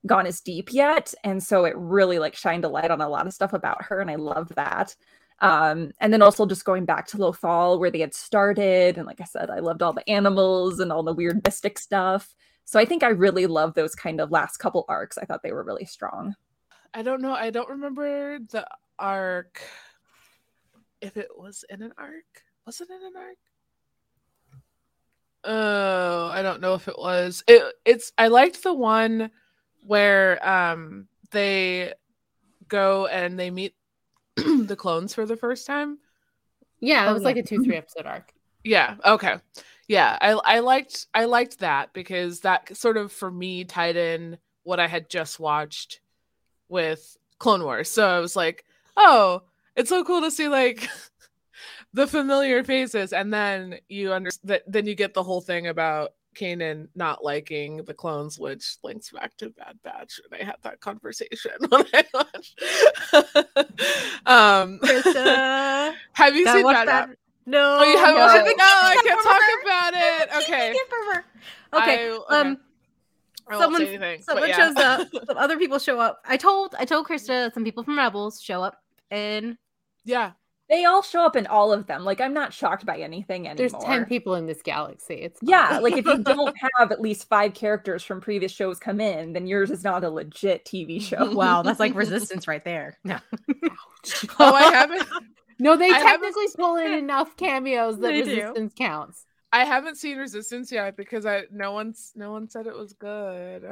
[0.05, 1.15] gone as deep yet.
[1.23, 4.01] And so it really like shined a light on a lot of stuff about her.
[4.01, 4.97] And I loved that.
[5.41, 8.99] Um, and then also just going back to Lothal where they had started.
[8.99, 12.35] And like I said, I loved all the animals and all the weird mystic stuff.
[12.65, 15.19] So I think I really love those kind of last couple arcs.
[15.19, 16.35] I thought they were really strong.
[16.93, 17.33] I don't know.
[17.33, 18.67] I don't remember the
[18.99, 19.63] arc.
[21.01, 23.39] If it was in an arc, was it in an arc?
[25.45, 27.43] Oh, I don't know if it was.
[27.49, 29.31] It it's I liked the one
[29.87, 31.95] where um they
[32.69, 33.75] go and they meet
[34.67, 35.99] the clones for the first time.
[36.81, 37.29] yeah it Oh, was yeah.
[37.29, 37.79] like a two three mm-hmm.
[37.79, 38.33] episode arc
[38.65, 39.37] Yeah, okay.
[39.89, 44.39] Yeah, I I liked I liked that because that sort of for me tied in
[44.63, 46.01] what I had just watched
[46.69, 47.91] with Clone Wars.
[47.91, 48.65] So I was like,
[48.97, 49.43] "Oh,
[49.77, 50.89] it's so cool to see like
[51.93, 56.13] the familiar faces." And then you under that then you get the whole thing about
[56.35, 60.21] Kanan not liking the clones, which links back to Bad Batch.
[60.31, 62.63] And I had that conversation when I watched.
[64.27, 67.17] um, Krista, have you seen Bad that- Batch?
[67.47, 68.21] No, Oh, you haven't no.
[68.27, 68.57] watched it?
[68.59, 69.63] No, I can't talk her.
[69.63, 70.45] about it.
[70.45, 70.73] Okay.
[70.73, 71.25] Keep it from her.
[71.83, 72.11] Okay.
[72.11, 72.37] I- okay.
[72.37, 72.59] Um,
[73.59, 74.23] someone anything.
[74.23, 74.57] someone yeah.
[74.57, 75.09] shows up.
[75.27, 76.23] Some other people show up.
[76.27, 79.59] I told I told Krista some people from Rebels show up in
[80.05, 80.33] yeah.
[80.71, 82.05] They all show up in all of them.
[82.05, 83.57] Like I'm not shocked by anything anymore.
[83.57, 87.29] there's 10 people in this galaxy it's Yeah, like if you don't have at least
[87.29, 91.33] five characters from previous shows come in, then yours is not a legit TV show.
[91.33, 92.97] Wow, that's like resistance right there.
[93.05, 93.19] No.
[94.39, 95.07] Oh, I haven't.
[95.59, 98.31] no they I technically pull in enough cameos that They do.
[98.37, 102.75] resistance counts I haven't seen Resistance yet because I no one's no one said it
[102.77, 103.65] was good.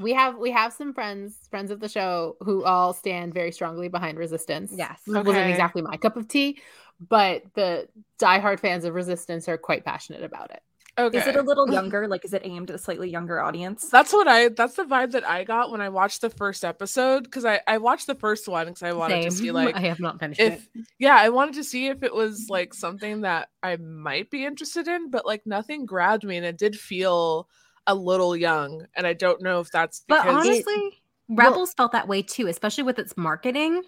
[0.00, 3.88] We have we have some friends friends of the show who all stand very strongly
[3.88, 4.72] behind Resistance.
[4.74, 5.22] Yes, okay.
[5.22, 6.60] wasn't exactly my cup of tea,
[7.00, 7.88] but the
[8.18, 10.62] diehard fans of Resistance are quite passionate about it.
[10.96, 11.18] Okay.
[11.18, 12.06] Is it a little younger?
[12.06, 13.88] Like, is it aimed at a slightly younger audience?
[13.88, 14.48] That's what I.
[14.48, 17.78] That's the vibe that I got when I watched the first episode because I I
[17.78, 19.30] watched the first one because I wanted Same.
[19.30, 20.86] to see like I have not finished if, it.
[20.98, 24.86] Yeah, I wanted to see if it was like something that I might be interested
[24.86, 27.48] in, but like nothing grabbed me, and it did feel
[27.86, 30.00] a little young, and I don't know if that's.
[30.00, 30.24] Because...
[30.24, 30.94] But honestly, it,
[31.28, 33.82] Rebels well, felt that way too, especially with its marketing.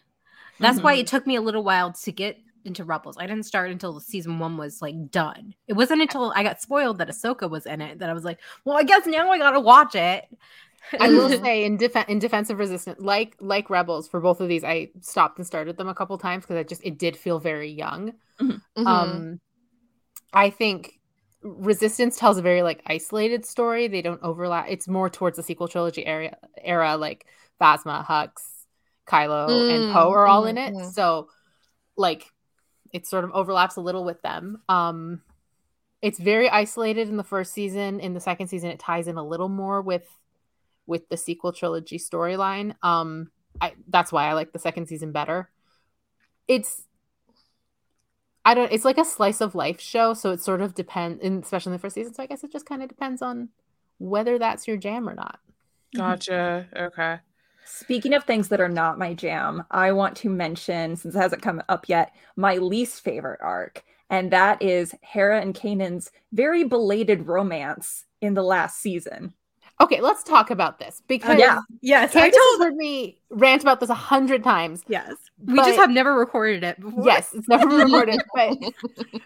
[0.59, 0.85] That's mm-hmm.
[0.85, 3.17] why it took me a little while to get into Rebels.
[3.19, 5.55] I didn't start until season one was like done.
[5.69, 8.41] It wasn't until I got spoiled that Ahsoka was in it that I was like,
[8.65, 10.25] well, I guess now I gotta watch it.
[10.99, 14.49] I will say in defense in defense of resistance, like like Rebels, for both of
[14.49, 17.39] these, I stopped and started them a couple times because I just it did feel
[17.39, 18.15] very young.
[18.41, 18.87] Mm-hmm.
[18.87, 19.41] Um,
[20.33, 20.96] I think
[21.47, 23.87] Resistance tells a very like isolated story.
[23.87, 24.67] They don't overlap.
[24.69, 27.27] It's more towards the sequel trilogy era era, like
[27.61, 28.33] Phasma, Hux,
[29.07, 29.85] Kylo, mm-hmm.
[29.85, 30.75] and Poe are all in it.
[30.75, 30.91] Mm-hmm.
[30.91, 31.29] So
[31.97, 32.27] like
[32.93, 34.61] it sort of overlaps a little with them.
[34.69, 35.23] Um,
[36.03, 38.01] it's very isolated in the first season.
[38.01, 40.07] In the second season, it ties in a little more with
[40.87, 42.75] with the sequel trilogy storyline.
[42.83, 43.31] Um,
[43.61, 45.51] I, that's why I like the second season better.
[46.49, 46.83] It's
[48.47, 48.71] I don't.
[48.73, 51.81] It's like a slice of life show, so it sort of depends, especially in the
[51.81, 52.15] first season.
[52.15, 53.49] So I guess it just kind of depends on
[53.99, 55.41] whether that's your jam or not.
[55.97, 56.69] Gotcha.
[56.77, 57.19] Okay.
[57.65, 61.43] Speaking of things that are not my jam, I want to mention, since it hasn't
[61.43, 63.83] come up yet, my least favorite arc.
[64.09, 69.35] And that is Hera and Kanan's very belated romance in the last season.
[69.81, 73.63] Okay, let's talk about this because uh, yeah, yes, Candace I told heard me rant
[73.63, 74.83] about this a hundred times.
[74.89, 75.15] Yes,
[75.45, 76.81] we just have never recorded it.
[76.81, 77.05] Before.
[77.05, 78.23] Yes, it's never recorded.
[78.35, 78.59] but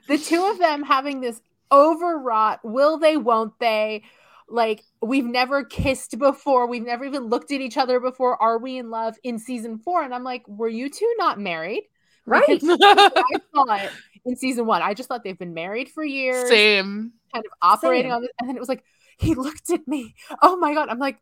[0.08, 1.40] the two of them having this
[1.70, 4.02] overwrought, will they, won't they?
[4.50, 8.78] like we've never kissed before we've never even looked at each other before are we
[8.78, 11.84] in love in season four and i'm like were you two not married
[12.26, 13.90] right i thought
[14.24, 18.10] in season one i just thought they've been married for years same kind of operating
[18.10, 18.16] Same.
[18.16, 18.82] on this and then it was like
[19.26, 20.14] he looked at me.
[20.42, 20.88] Oh my god.
[20.88, 21.18] I'm like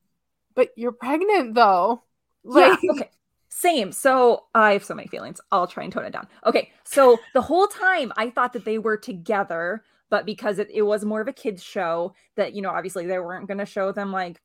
[0.55, 2.03] but you're pregnant though.
[2.45, 3.11] Like yeah, okay.
[3.49, 3.93] Same.
[3.93, 5.41] So I have so many feelings.
[5.51, 6.29] I'll try and tone it down.
[6.47, 6.71] Okay.
[6.85, 11.05] So the whole time I thought that they were together but because it, it was
[11.05, 14.13] more of a kids show that you know obviously they weren't going to show them
[14.13, 14.41] like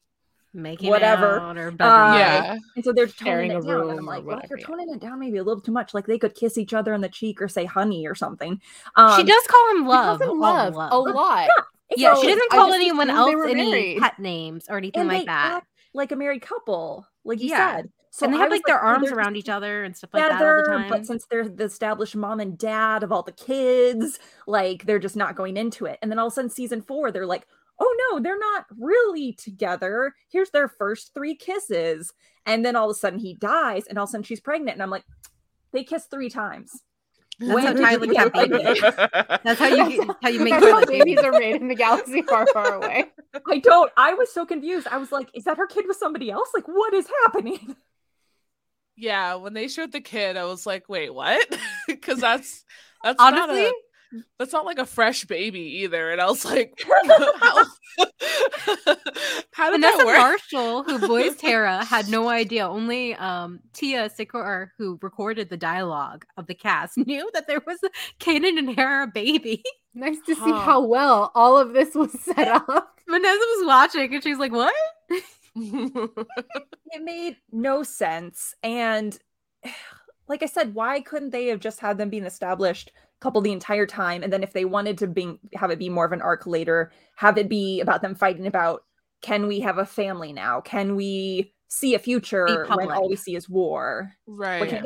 [0.53, 1.39] making whatever.
[1.39, 2.57] or uh, yeah.
[2.75, 3.89] and so they're toning it down.
[3.89, 6.19] and i'm like well you're toning it down maybe a little too much like they
[6.19, 8.61] could kiss each other on the cheek or say honey or something.
[8.95, 11.47] Um, she does call him love, him love, love, a lot.
[11.47, 11.63] Yeah,
[11.97, 15.63] yeah she doesn't call anyone else any pet names or anything and like that
[15.93, 17.75] like a married couple like you yeah.
[17.75, 20.21] said so and they have like, like their arms around each other and stuff like
[20.21, 20.87] that all the time.
[20.87, 25.15] But since they're the established mom and dad of all the kids, like they're just
[25.15, 25.97] not going into it.
[25.99, 27.47] And then all of a sudden, season four, they're like,
[27.79, 30.13] oh no, they're not really together.
[30.29, 32.13] Here's their first three kisses.
[32.45, 34.75] And then all of a sudden he dies, and all of a sudden she's pregnant.
[34.75, 35.05] And I'm like,
[35.71, 36.83] they kissed three times.
[37.39, 38.79] That's when how Tyler got baby.
[39.43, 42.75] That's how you how you make sure babies are made in the galaxy far, far
[42.75, 43.05] away.
[43.49, 43.91] I don't.
[43.97, 44.87] I was so confused.
[44.89, 46.49] I was like, is that her kid with somebody else?
[46.53, 47.75] Like, what is happening?
[48.95, 51.45] yeah, when they showed the kid, I was like, wait, what?
[51.87, 52.63] Because that's
[53.03, 53.63] that's honestly.
[53.63, 53.73] Not a,
[54.37, 56.11] that's not like a fresh baby either.
[56.11, 57.65] And I was like, how,
[59.51, 60.17] how did Vanessa that work?
[60.17, 62.67] Marshall, who voiced Hera, had no idea.
[62.67, 67.79] Only um, Tia Sikor, who recorded the dialogue of the cast, knew that there was
[67.83, 67.89] a
[68.23, 69.63] Kanan and Hera baby.
[69.93, 72.99] Nice to see how well all of this was set up.
[73.07, 74.73] Vanessa was watching and she's like, what?
[75.55, 78.55] it made no sense.
[78.63, 79.17] And
[80.27, 82.91] like I said, why couldn't they have just had them being established
[83.23, 86.05] couple the entire time and then if they wanted to be have it be more
[86.05, 88.83] of an arc later, have it be about them fighting about
[89.21, 90.59] can we have a family now?
[90.59, 94.11] Can we see a future when all we see is war?
[94.27, 94.85] Right.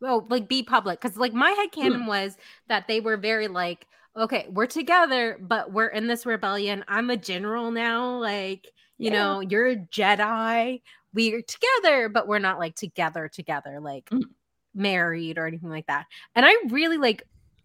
[0.00, 2.08] Well, like be public because like my head canon mm.
[2.08, 2.38] was
[2.68, 3.86] that they were very like
[4.16, 6.84] okay, we're together, but we're in this rebellion.
[6.88, 8.18] I'm a general now.
[8.18, 8.66] Like,
[8.98, 9.18] you yeah.
[9.18, 10.82] know, you're a Jedi.
[11.14, 14.22] We're together, but we're not like together, together, like mm.
[14.74, 16.06] married or anything like that.
[16.34, 17.22] And I really like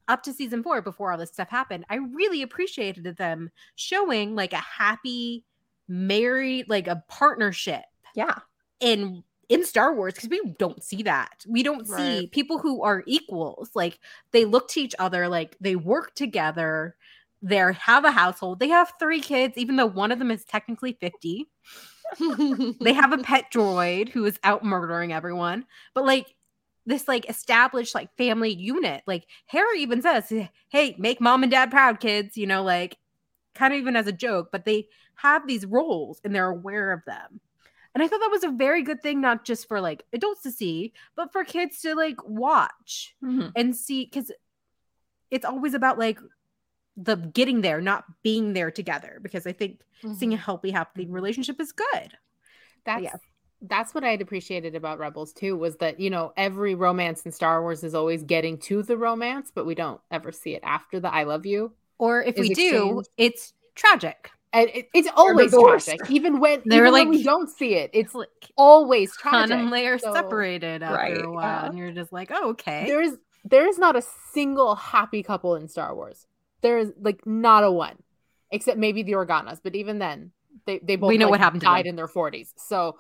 [0.08, 1.86] up to season four before all this stuff happened.
[1.90, 5.44] I really appreciated them showing like a happy
[5.88, 7.84] married, like a partnership.
[8.16, 8.40] Yeah.
[8.80, 11.46] In in Star Wars because we don't see that.
[11.48, 12.20] We don't right.
[12.20, 13.70] see people who are equals.
[13.74, 14.00] Like
[14.32, 16.96] they look to each other, like they work together.
[17.42, 18.60] They have a household.
[18.60, 21.48] They have three kids, even though one of them is technically 50.
[22.82, 25.66] they have a pet droid who is out murdering everyone.
[25.94, 26.35] But like
[26.86, 29.04] this like established like family unit.
[29.08, 30.32] Like Hera even says,
[30.70, 32.98] "Hey, make mom and dad proud, kids." You know, like
[33.56, 37.04] kind of even as a joke, but they have these roles and they're aware of
[37.06, 37.40] them.
[37.94, 40.52] And I thought that was a very good thing, not just for like adults to
[40.52, 43.48] see, but for kids to like watch mm-hmm.
[43.56, 44.32] and see because
[45.32, 46.20] it's always about like
[46.98, 49.20] the getting there, not being there together.
[49.22, 50.14] Because I think mm-hmm.
[50.14, 52.18] seeing a healthy, happy relationship is good.
[52.86, 53.16] That's yeah.
[53.62, 57.62] That's what I'd appreciated about Rebels too, was that you know, every romance in Star
[57.62, 61.14] Wars is always getting to the romance, but we don't ever see it after the
[61.14, 61.74] I love you.
[61.98, 62.60] Or if we exchanged.
[62.60, 64.32] do, it's tragic.
[64.52, 67.90] And it, it's always tragic, even when they're even like when we don't see it.
[67.94, 69.52] It's like always tragic.
[69.52, 71.66] and they are so, separated after right, a while, yeah.
[71.66, 72.86] and you're just like, oh, okay.
[72.86, 74.04] There is there is not a
[74.34, 76.26] single happy couple in Star Wars.
[76.62, 77.98] There is like not a one,
[78.50, 79.60] except maybe the Organas.
[79.62, 80.32] But even then,
[80.66, 82.54] they they both we know like, what happened died in their forties.
[82.56, 82.98] So,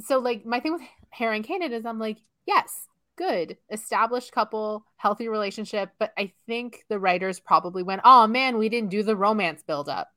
[0.00, 2.86] so like my thing with Hera and Kanan is I'm like, yes,
[3.16, 8.68] good established couple healthy relationship but i think the writers probably went oh man we
[8.68, 10.12] didn't do the romance build up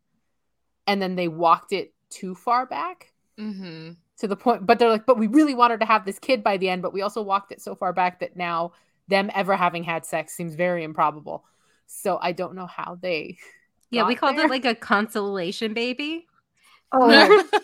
[0.86, 3.92] and then they walked it too far back mm-hmm.
[4.18, 6.58] to the point but they're like but we really wanted to have this kid by
[6.58, 8.72] the end but we also walked it so far back that now
[9.08, 11.46] them ever having had sex seems very improbable
[11.88, 13.38] so i don't know how they
[13.92, 14.46] yeah we called there.
[14.46, 16.28] it like a consolation baby
[16.92, 17.50] oh.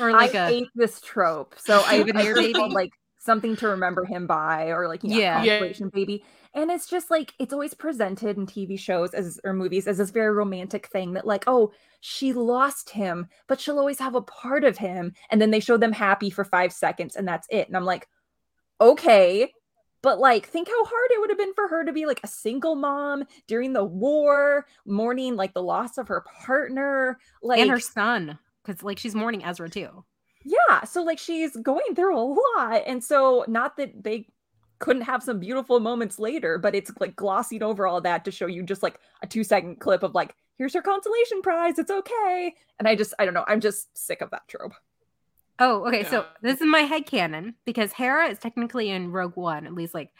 [0.00, 1.54] Or like I a hate this trope.
[1.58, 5.72] So i even I baby like something to remember him by or like yeah, yeah.
[5.92, 6.24] baby.
[6.54, 10.10] And it's just like it's always presented in tv shows as or movies as this
[10.10, 14.64] very romantic thing that like oh she lost him but she'll always have a part
[14.64, 15.12] of him.
[15.30, 17.68] And then they show them happy for five seconds and that's it.
[17.68, 18.08] And i'm like
[18.80, 19.52] okay
[20.02, 22.28] but like think how hard it would have been for her to be like a
[22.28, 27.80] single mom during the war mourning like the loss of her partner like and her
[27.80, 30.04] son because like she's mourning ezra too.
[30.44, 34.26] Yeah so like she's going through a lot and so not that they
[34.78, 38.46] couldn't have some beautiful moments later but it's like glossing over all that to show
[38.46, 42.54] you just like a two second clip of like here's her consolation prize it's okay
[42.78, 44.72] and i just i don't know i'm just sick of that trope
[45.60, 46.10] oh okay yeah.
[46.10, 49.94] so this is my head canon because hera is technically in rogue one at least
[49.94, 50.10] like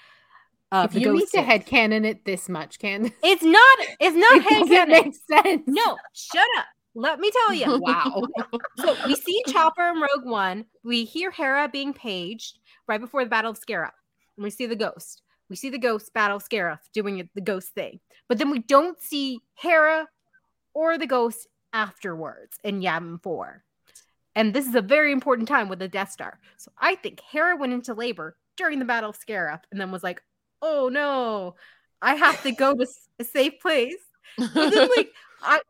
[0.72, 3.78] uh, if you need to head canon it this much, can it's not.
[3.99, 4.88] It's not it head canon.
[4.88, 5.14] Make
[5.45, 5.62] sense.
[5.66, 6.66] No, shut up.
[6.95, 7.78] Let me tell you.
[7.80, 8.22] Wow.
[8.78, 10.64] so we see Chopper in Rogue One.
[10.84, 13.91] We hear Hera being paged right before the Battle of Scarif.
[14.36, 15.22] And we see the ghost.
[15.49, 18.01] We see the ghost battle Scarif doing the ghost thing.
[18.28, 20.09] But then we don't see Hera
[20.74, 23.64] or the ghost afterwards in Yavin 4.
[24.41, 26.38] And this is a very important time with the Death Star.
[26.57, 30.03] So I think Hera went into labor during the Battle of Scarif and then was
[30.03, 30.22] like,
[30.62, 31.57] oh no,
[32.01, 32.86] I have to go to
[33.18, 33.99] a safe place.
[34.38, 35.12] But then, like,
[35.43, 35.61] I,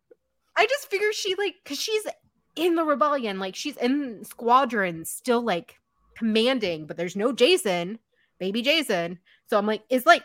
[0.57, 2.07] I just figure she like because she's
[2.55, 5.81] in the rebellion, like she's in squadrons, still like
[6.15, 7.99] commanding, but there's no Jacen,
[8.39, 9.19] baby Jacen.
[9.49, 10.23] So I'm like, is like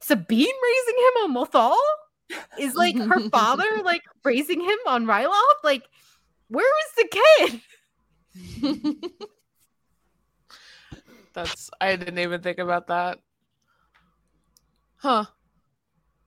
[0.00, 1.76] Sabine raising him on Lothal?
[2.58, 5.62] Is like her father like raising him on Ryloth?
[5.62, 5.82] Like,
[6.48, 7.60] where is the kid?
[11.32, 13.18] That's I didn't even think about that.
[14.96, 15.24] Huh.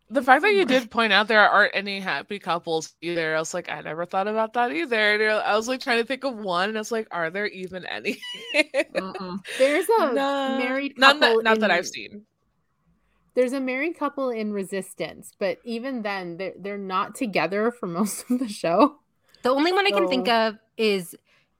[0.09, 3.55] The fact that you did point out there aren't any happy couples either, I was
[3.55, 5.13] like, I never thought about that either.
[5.15, 7.47] And I was like trying to think of one, and I was like, are there
[7.47, 8.21] even any?
[9.57, 11.19] There's a no, married couple.
[11.19, 12.23] Not, that, not in, that I've seen.
[13.33, 18.29] There's a married couple in Resistance, but even then, they're they're not together for most
[18.29, 18.97] of the show.
[19.41, 19.87] The only one.
[19.87, 21.15] I can think of is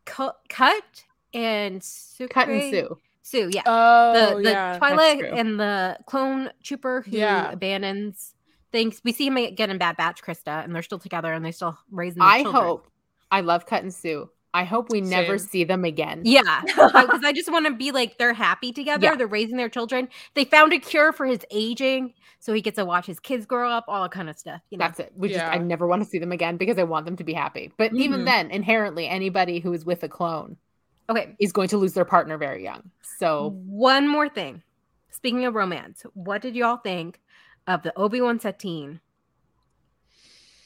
[0.05, 1.03] Cut, Cut
[1.33, 2.33] and Sucre.
[2.33, 2.97] Cut and Suu.
[3.23, 3.63] Suu, yeah.
[3.65, 7.51] Oh, the, the yeah, Twi'lek and the clone trooper who yeah.
[7.51, 8.35] abandons
[8.71, 9.01] things.
[9.03, 11.77] We see him get in Bad Batch, Krista, and they're still together and they still
[11.91, 12.21] raising.
[12.21, 12.63] I children.
[12.63, 12.87] hope.
[13.31, 14.29] I love Cut and Suu.
[14.55, 15.09] I hope we Same.
[15.09, 16.21] never see them again.
[16.23, 19.07] Yeah, because I just want to be like they're happy together.
[19.07, 19.15] Yeah.
[19.15, 20.09] They're raising their children.
[20.33, 23.69] They found a cure for his aging, so he gets to watch his kids grow
[23.69, 23.85] up.
[23.87, 24.61] All that kind of stuff.
[24.69, 24.85] You know?
[24.85, 25.13] That's it.
[25.15, 25.39] We yeah.
[25.39, 27.71] just I never want to see them again because I want them to be happy.
[27.77, 28.01] But mm-hmm.
[28.01, 30.57] even then, inherently, anybody who is with a clone,
[31.09, 32.89] okay, is going to lose their partner very young.
[33.17, 34.63] So one more thing.
[35.11, 37.19] Speaking of romance, what did y'all think
[37.67, 38.99] of the Obi Wan Satine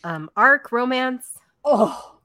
[0.04, 1.40] um, arc romance.
[1.64, 2.19] Oh,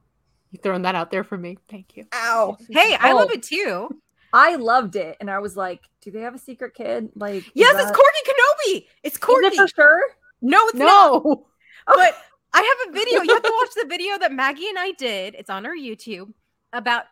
[0.54, 1.58] you throwing that out there for me?
[1.68, 2.06] Thank you.
[2.14, 2.56] Ow.
[2.70, 3.88] Hey, I love it too.
[4.32, 7.74] I loved it, and I was like, "Do they have a secret kid?" Like, yes,
[7.74, 7.82] that...
[7.82, 8.86] it's Korkie Kenobi.
[9.02, 10.02] It's Korkie it for sure.
[10.40, 11.22] No, it's no.
[11.24, 11.38] not.
[11.86, 12.16] But
[12.54, 13.20] I have a video.
[13.20, 15.34] You have to watch the video that Maggie and I did.
[15.34, 16.32] It's on our YouTube
[16.72, 17.04] about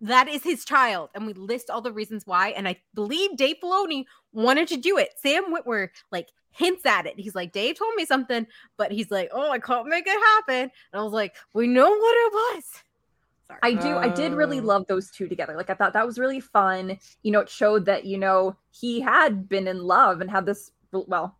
[0.00, 2.48] that is his child, and we list all the reasons why.
[2.48, 5.10] And I believe Dave Filoni wanted to do it.
[5.16, 7.18] Sam Witwer like hints at it.
[7.18, 10.70] He's like, Dave told me something, but he's like, oh, I can't make it happen.
[10.92, 12.64] And I was like, we know what it was.
[13.48, 13.60] Sorry.
[13.62, 13.96] I do.
[13.96, 14.64] I did really oh.
[14.64, 15.56] love those two together.
[15.56, 16.98] Like I thought that was really fun.
[17.22, 20.72] You know, it showed that you know he had been in love and had this
[20.92, 21.36] well,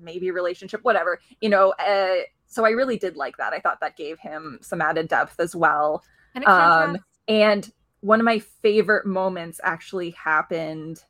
[0.00, 1.20] maybe relationship, whatever.
[1.40, 3.52] You know, uh, so I really did like that.
[3.52, 6.02] I thought that gave him some added depth as well.
[6.34, 7.70] And, um, and
[8.00, 11.04] one of my favorite moments actually happened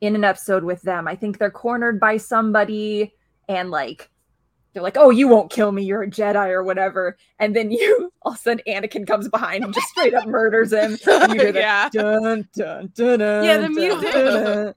[0.00, 1.08] in an episode with them.
[1.08, 3.14] I think they're cornered by somebody
[3.48, 4.10] and like
[4.74, 5.84] they're like, "Oh, you won't kill me.
[5.84, 9.64] You're a Jedi or whatever." And then you all of a sudden Anakin comes behind
[9.64, 10.98] and just straight up murders him.
[11.06, 11.88] yeah.
[11.90, 14.14] Dun, dun, dun, yeah, the music.
[14.14, 14.74] and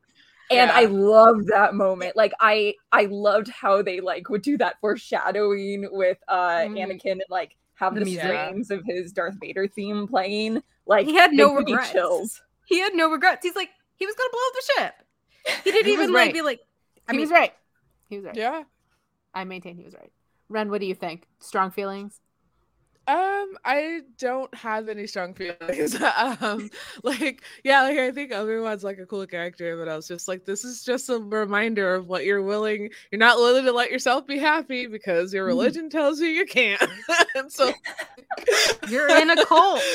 [0.52, 0.72] yeah.
[0.72, 2.16] I love that moment.
[2.16, 6.78] Like I I loved how they like would do that foreshadowing with uh mm.
[6.78, 10.62] Anakin and like have the, the strains of his Darth Vader theme playing.
[10.86, 11.91] Like he had no regrets.
[11.91, 12.41] Chills.
[12.66, 13.43] He had no regrets.
[13.43, 15.64] He's like he was gonna blow up the ship.
[15.64, 16.28] He didn't he even right.
[16.28, 16.60] like be like.
[17.08, 17.54] I he mean, was right.
[18.10, 18.36] He was right.
[18.36, 18.64] Yeah.
[19.38, 20.12] I maintain he was right.
[20.50, 21.28] Ren, what do you think?
[21.40, 22.20] Strong feelings?
[23.08, 25.96] Um, I don't have any strong feelings.
[26.42, 26.70] um,
[27.04, 30.28] like, yeah, like I think Obi Wan's like a cool character, but I was just
[30.28, 32.90] like, this is just a reminder of what you're willing.
[33.12, 35.58] You're not willing to let yourself be happy because your mm-hmm.
[35.58, 36.84] religion tells you you can't.
[37.36, 37.72] and so
[38.90, 39.82] you're in a cult.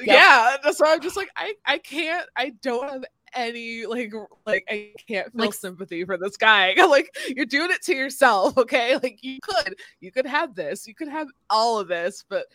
[0.00, 2.24] Yeah, so I'm just like, I, I can't.
[2.36, 3.04] I don't have
[3.34, 4.12] any like
[4.46, 6.74] like I can't feel like, sympathy for this guy.
[6.88, 8.98] like you're doing it to yourself, okay?
[9.02, 12.46] Like you could you could have this, you could have all of this, but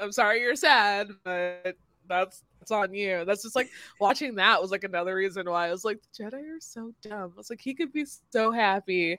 [0.00, 1.76] I'm sorry you're sad, but
[2.08, 3.24] that's it's on you.
[3.24, 3.70] That's just like
[4.00, 7.32] watching that was like another reason why I was like, the Jedi are so dumb.
[7.34, 9.18] I was like, he could be so happy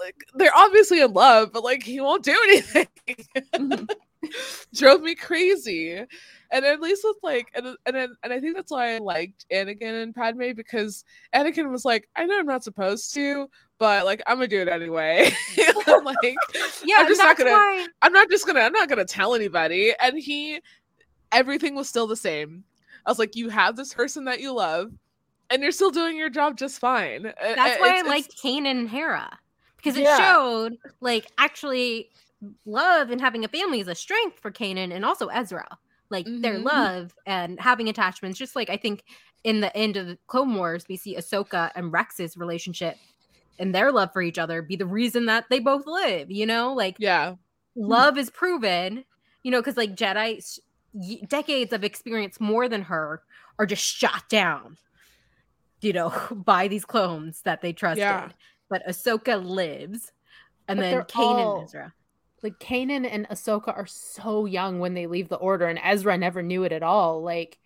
[0.00, 2.88] like they're obviously in love, but like he won't do anything.
[3.54, 3.84] mm-hmm.
[4.74, 6.04] Drove me crazy.
[6.50, 10.02] And at least with like and and and I think that's why I liked Anakin
[10.02, 11.04] and Padme because
[11.34, 13.48] Anakin was like, I know I'm not supposed to,
[13.78, 15.30] but like I'm gonna do it anyway.
[15.86, 16.16] I'm like,
[16.84, 17.86] yeah, I'm just not gonna why...
[18.02, 19.92] I'm not just gonna I'm not gonna tell anybody.
[20.00, 20.60] And he
[21.32, 22.64] everything was still the same.
[23.04, 24.92] I was like, you have this person that you love,
[25.50, 27.22] and you're still doing your job just fine.
[27.22, 29.38] That's why I liked Kanan and Hera
[29.78, 30.18] because it yeah.
[30.18, 32.10] showed like actually
[32.66, 35.66] love and having a family is a strength for Kanan and also Ezra.
[36.10, 36.40] Like mm-hmm.
[36.40, 39.04] their love and having attachments, just like I think
[39.44, 42.96] in the end of the Clone Wars, we see Ahsoka and Rex's relationship
[43.58, 46.30] and their love for each other be the reason that they both live.
[46.30, 47.34] You know, like yeah,
[47.76, 49.04] love is proven.
[49.42, 50.58] You know, because like Jedi,
[51.28, 53.22] decades of experience more than her
[53.58, 54.78] are just shot down.
[55.80, 58.00] You know, by these clones that they trusted.
[58.00, 58.28] Yeah
[58.68, 60.12] but Ahsoka lives,
[60.66, 61.94] and but then Kanan all, and Ezra.
[62.42, 66.42] Like Kanan and Ahsoka are so young when they leave the Order, and Ezra never
[66.42, 67.22] knew it at all.
[67.22, 67.58] Like,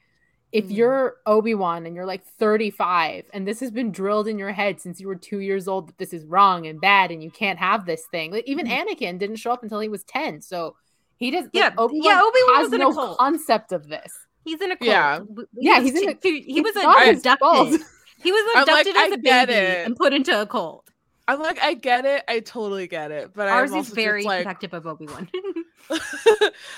[0.51, 0.77] if mm.
[0.77, 4.81] you're Obi Wan and you're like 35, and this has been drilled in your head
[4.81, 7.59] since you were two years old that this is wrong and bad, and you can't
[7.59, 8.31] have this thing.
[8.31, 8.85] Like, even mm.
[8.85, 10.77] Anakin didn't show up until he was 10, so
[11.17, 11.49] he does.
[11.53, 12.23] Yeah, like, Obi-Wan yeah.
[12.23, 14.13] Obi Wan has no concept of this.
[14.45, 14.89] He's in a cult.
[14.89, 16.17] Yeah, he yeah, he's in a.
[16.21, 17.81] He was abducted.
[18.23, 20.82] He was abducted like, as a baby and put into a cult.
[21.29, 22.25] I'm like, I get it.
[22.27, 23.33] I totally get it.
[23.35, 24.45] But ours is very like...
[24.45, 25.29] protective of Obi Wan.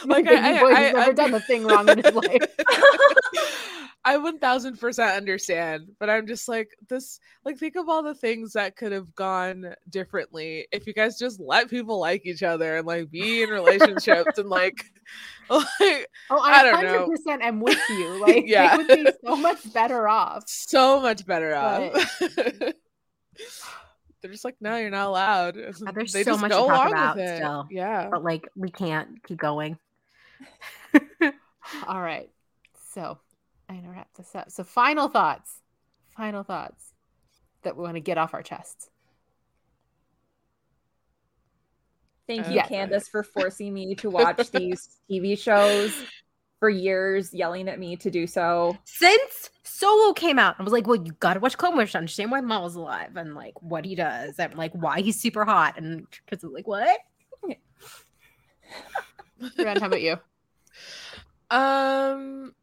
[0.05, 2.43] like, I, I, boy, I, never done a thing wrong in his life.
[4.07, 8.77] I 1000% understand, but I'm just like, this, like, think of all the things that
[8.77, 13.11] could have gone differently if you guys just let people like each other and like
[13.11, 14.85] be in relationships and like,
[15.49, 17.39] like oh, I, I don't 100% know.
[17.41, 18.21] am with you.
[18.21, 20.45] Like, yeah, would be so much better off.
[20.47, 21.95] So much better off
[24.25, 25.57] they're just like, no, you're not allowed.
[25.85, 27.69] Yeah, there's they so much to talk about still.
[27.71, 28.09] Yeah.
[28.11, 29.77] But like we can't keep going.
[31.87, 32.31] All right.
[32.95, 33.19] So
[33.69, 34.51] I'm gonna wrap this up.
[34.51, 35.61] So final thoughts.
[36.17, 36.95] Final thoughts
[37.65, 38.89] that we want to get off our chests.
[42.27, 45.93] Thank you, Candace, for forcing me to watch these TV shows
[46.65, 48.75] for years, yelling at me to do so.
[48.85, 50.57] Since Solo came out.
[50.59, 53.35] I was like, well, you gotta watch Clone Wars to understand why Maul's alive and
[53.35, 55.77] like what he does and like why he's super hot.
[55.77, 57.01] And because it's like, what?
[59.59, 60.17] Ren, how about you?
[61.51, 62.55] Um,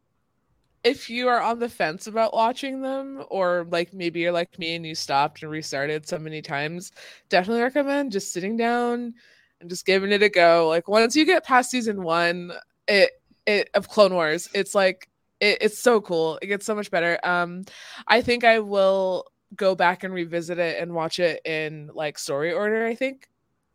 [0.82, 4.74] if you are on the fence about watching them, or like maybe you're like me
[4.74, 6.90] and you stopped and restarted so many times,
[7.28, 9.14] definitely recommend just sitting down
[9.60, 10.66] and just giving it a go.
[10.66, 12.50] Like once you get past season one,
[12.88, 13.12] it
[13.46, 15.08] it of Clone Wars, it's like
[15.40, 16.38] it, it's so cool.
[16.42, 17.18] It gets so much better.
[17.24, 17.64] Um,
[18.06, 22.52] I think I will go back and revisit it and watch it in like story
[22.52, 22.86] order.
[22.86, 23.28] I think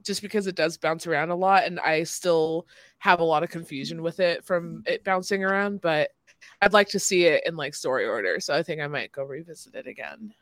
[0.03, 2.67] just because it does bounce around a lot, and I still
[2.99, 5.81] have a lot of confusion with it from it bouncing around.
[5.81, 6.11] But
[6.61, 9.23] I'd like to see it in like story order, so I think I might go
[9.23, 10.33] revisit it again.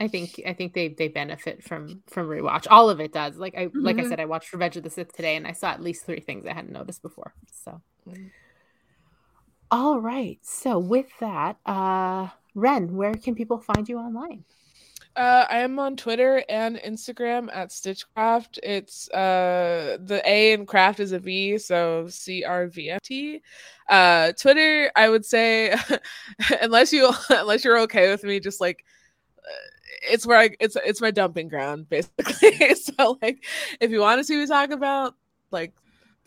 [0.00, 2.66] I think I think they they benefit from from rewatch.
[2.70, 3.36] All of it does.
[3.36, 3.80] Like I mm-hmm.
[3.80, 4.10] like I mm-hmm.
[4.10, 6.46] said, I watched Revenge of the Sith today, and I saw at least three things
[6.46, 7.34] I hadn't noticed before.
[7.64, 8.30] So, mm.
[9.70, 10.38] All right.
[10.42, 14.44] So with that, uh, Ren, where can people find you online?
[15.16, 18.60] Uh, I am on Twitter and Instagram at Stitchcraft.
[18.62, 23.42] It's uh, the A in craft is a V, so C R V F T.
[23.88, 25.74] Uh, Twitter, I would say,
[26.62, 28.84] unless you unless you're okay with me, just like
[30.02, 32.74] it's where I it's it's my dumping ground basically.
[32.74, 33.44] so like
[33.80, 35.14] if you want to see me talk about
[35.50, 35.72] like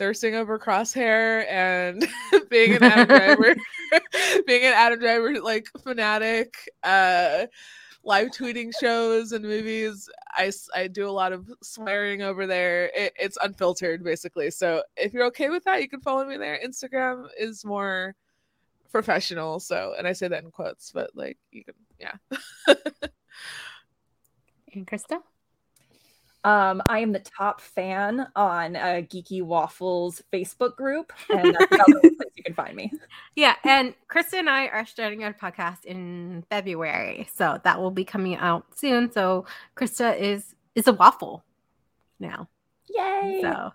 [0.02, 2.08] thirsting over crosshair and
[2.50, 3.56] being an Adam Driver
[4.48, 7.46] being an Adam Driver like fanatic, uh
[8.04, 10.10] live tweeting shows and movies.
[10.32, 12.90] I, I do a lot of swearing over there.
[12.96, 14.50] It, it's unfiltered basically.
[14.50, 16.60] So if you're okay with that, you can follow me there.
[16.66, 18.16] Instagram is more
[18.92, 19.60] professional.
[19.60, 22.14] So, and I say that in quotes, but like you can, yeah.
[24.74, 25.20] And Krista?
[26.44, 31.86] Um, I am the top fan on uh, Geeky Waffles Facebook group, and that's about
[31.86, 32.92] the place you can find me.
[33.36, 38.04] Yeah, and Krista and I are starting our podcast in February, so that will be
[38.04, 39.12] coming out soon.
[39.12, 41.44] So Krista is is a waffle
[42.20, 42.48] now.
[42.90, 43.40] Yay!
[43.44, 43.72] So,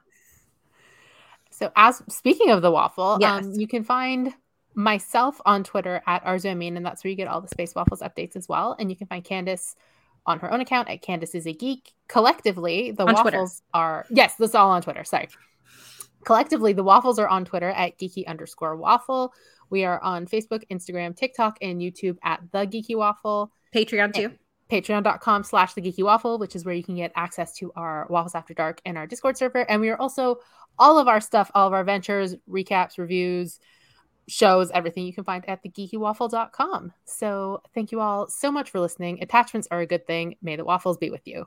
[1.50, 3.44] so as speaking of the waffle, um, yes.
[3.44, 4.34] um, you can find
[4.74, 8.34] myself on Twitter at Arzuamin, and that's where you get all the Space Waffles updates
[8.34, 8.76] as well.
[8.78, 9.76] And you can find Candace
[10.26, 11.92] on her own account at Candace is a Geek.
[12.08, 13.64] Collectively, the on waffles Twitter.
[13.74, 15.04] are yes, this is all on Twitter.
[15.04, 15.28] Sorry.
[16.24, 19.32] Collectively, the waffles are on Twitter at geeky underscore waffle.
[19.70, 23.52] We are on Facebook, Instagram, TikTok, and YouTube at the Geeky Waffle.
[23.74, 24.32] Patreon too.
[24.70, 28.34] Patreon.com slash the geeky waffle, which is where you can get access to our Waffles
[28.34, 29.60] After Dark and our Discord server.
[29.70, 30.38] And we are also
[30.78, 33.60] all of our stuff, all of our ventures, recaps, reviews,
[34.28, 36.92] shows, everything you can find at thegeekywaffle.com.
[37.04, 39.22] So thank you all so much for listening.
[39.22, 40.36] Attachments are a good thing.
[40.42, 41.46] May the waffles be with you.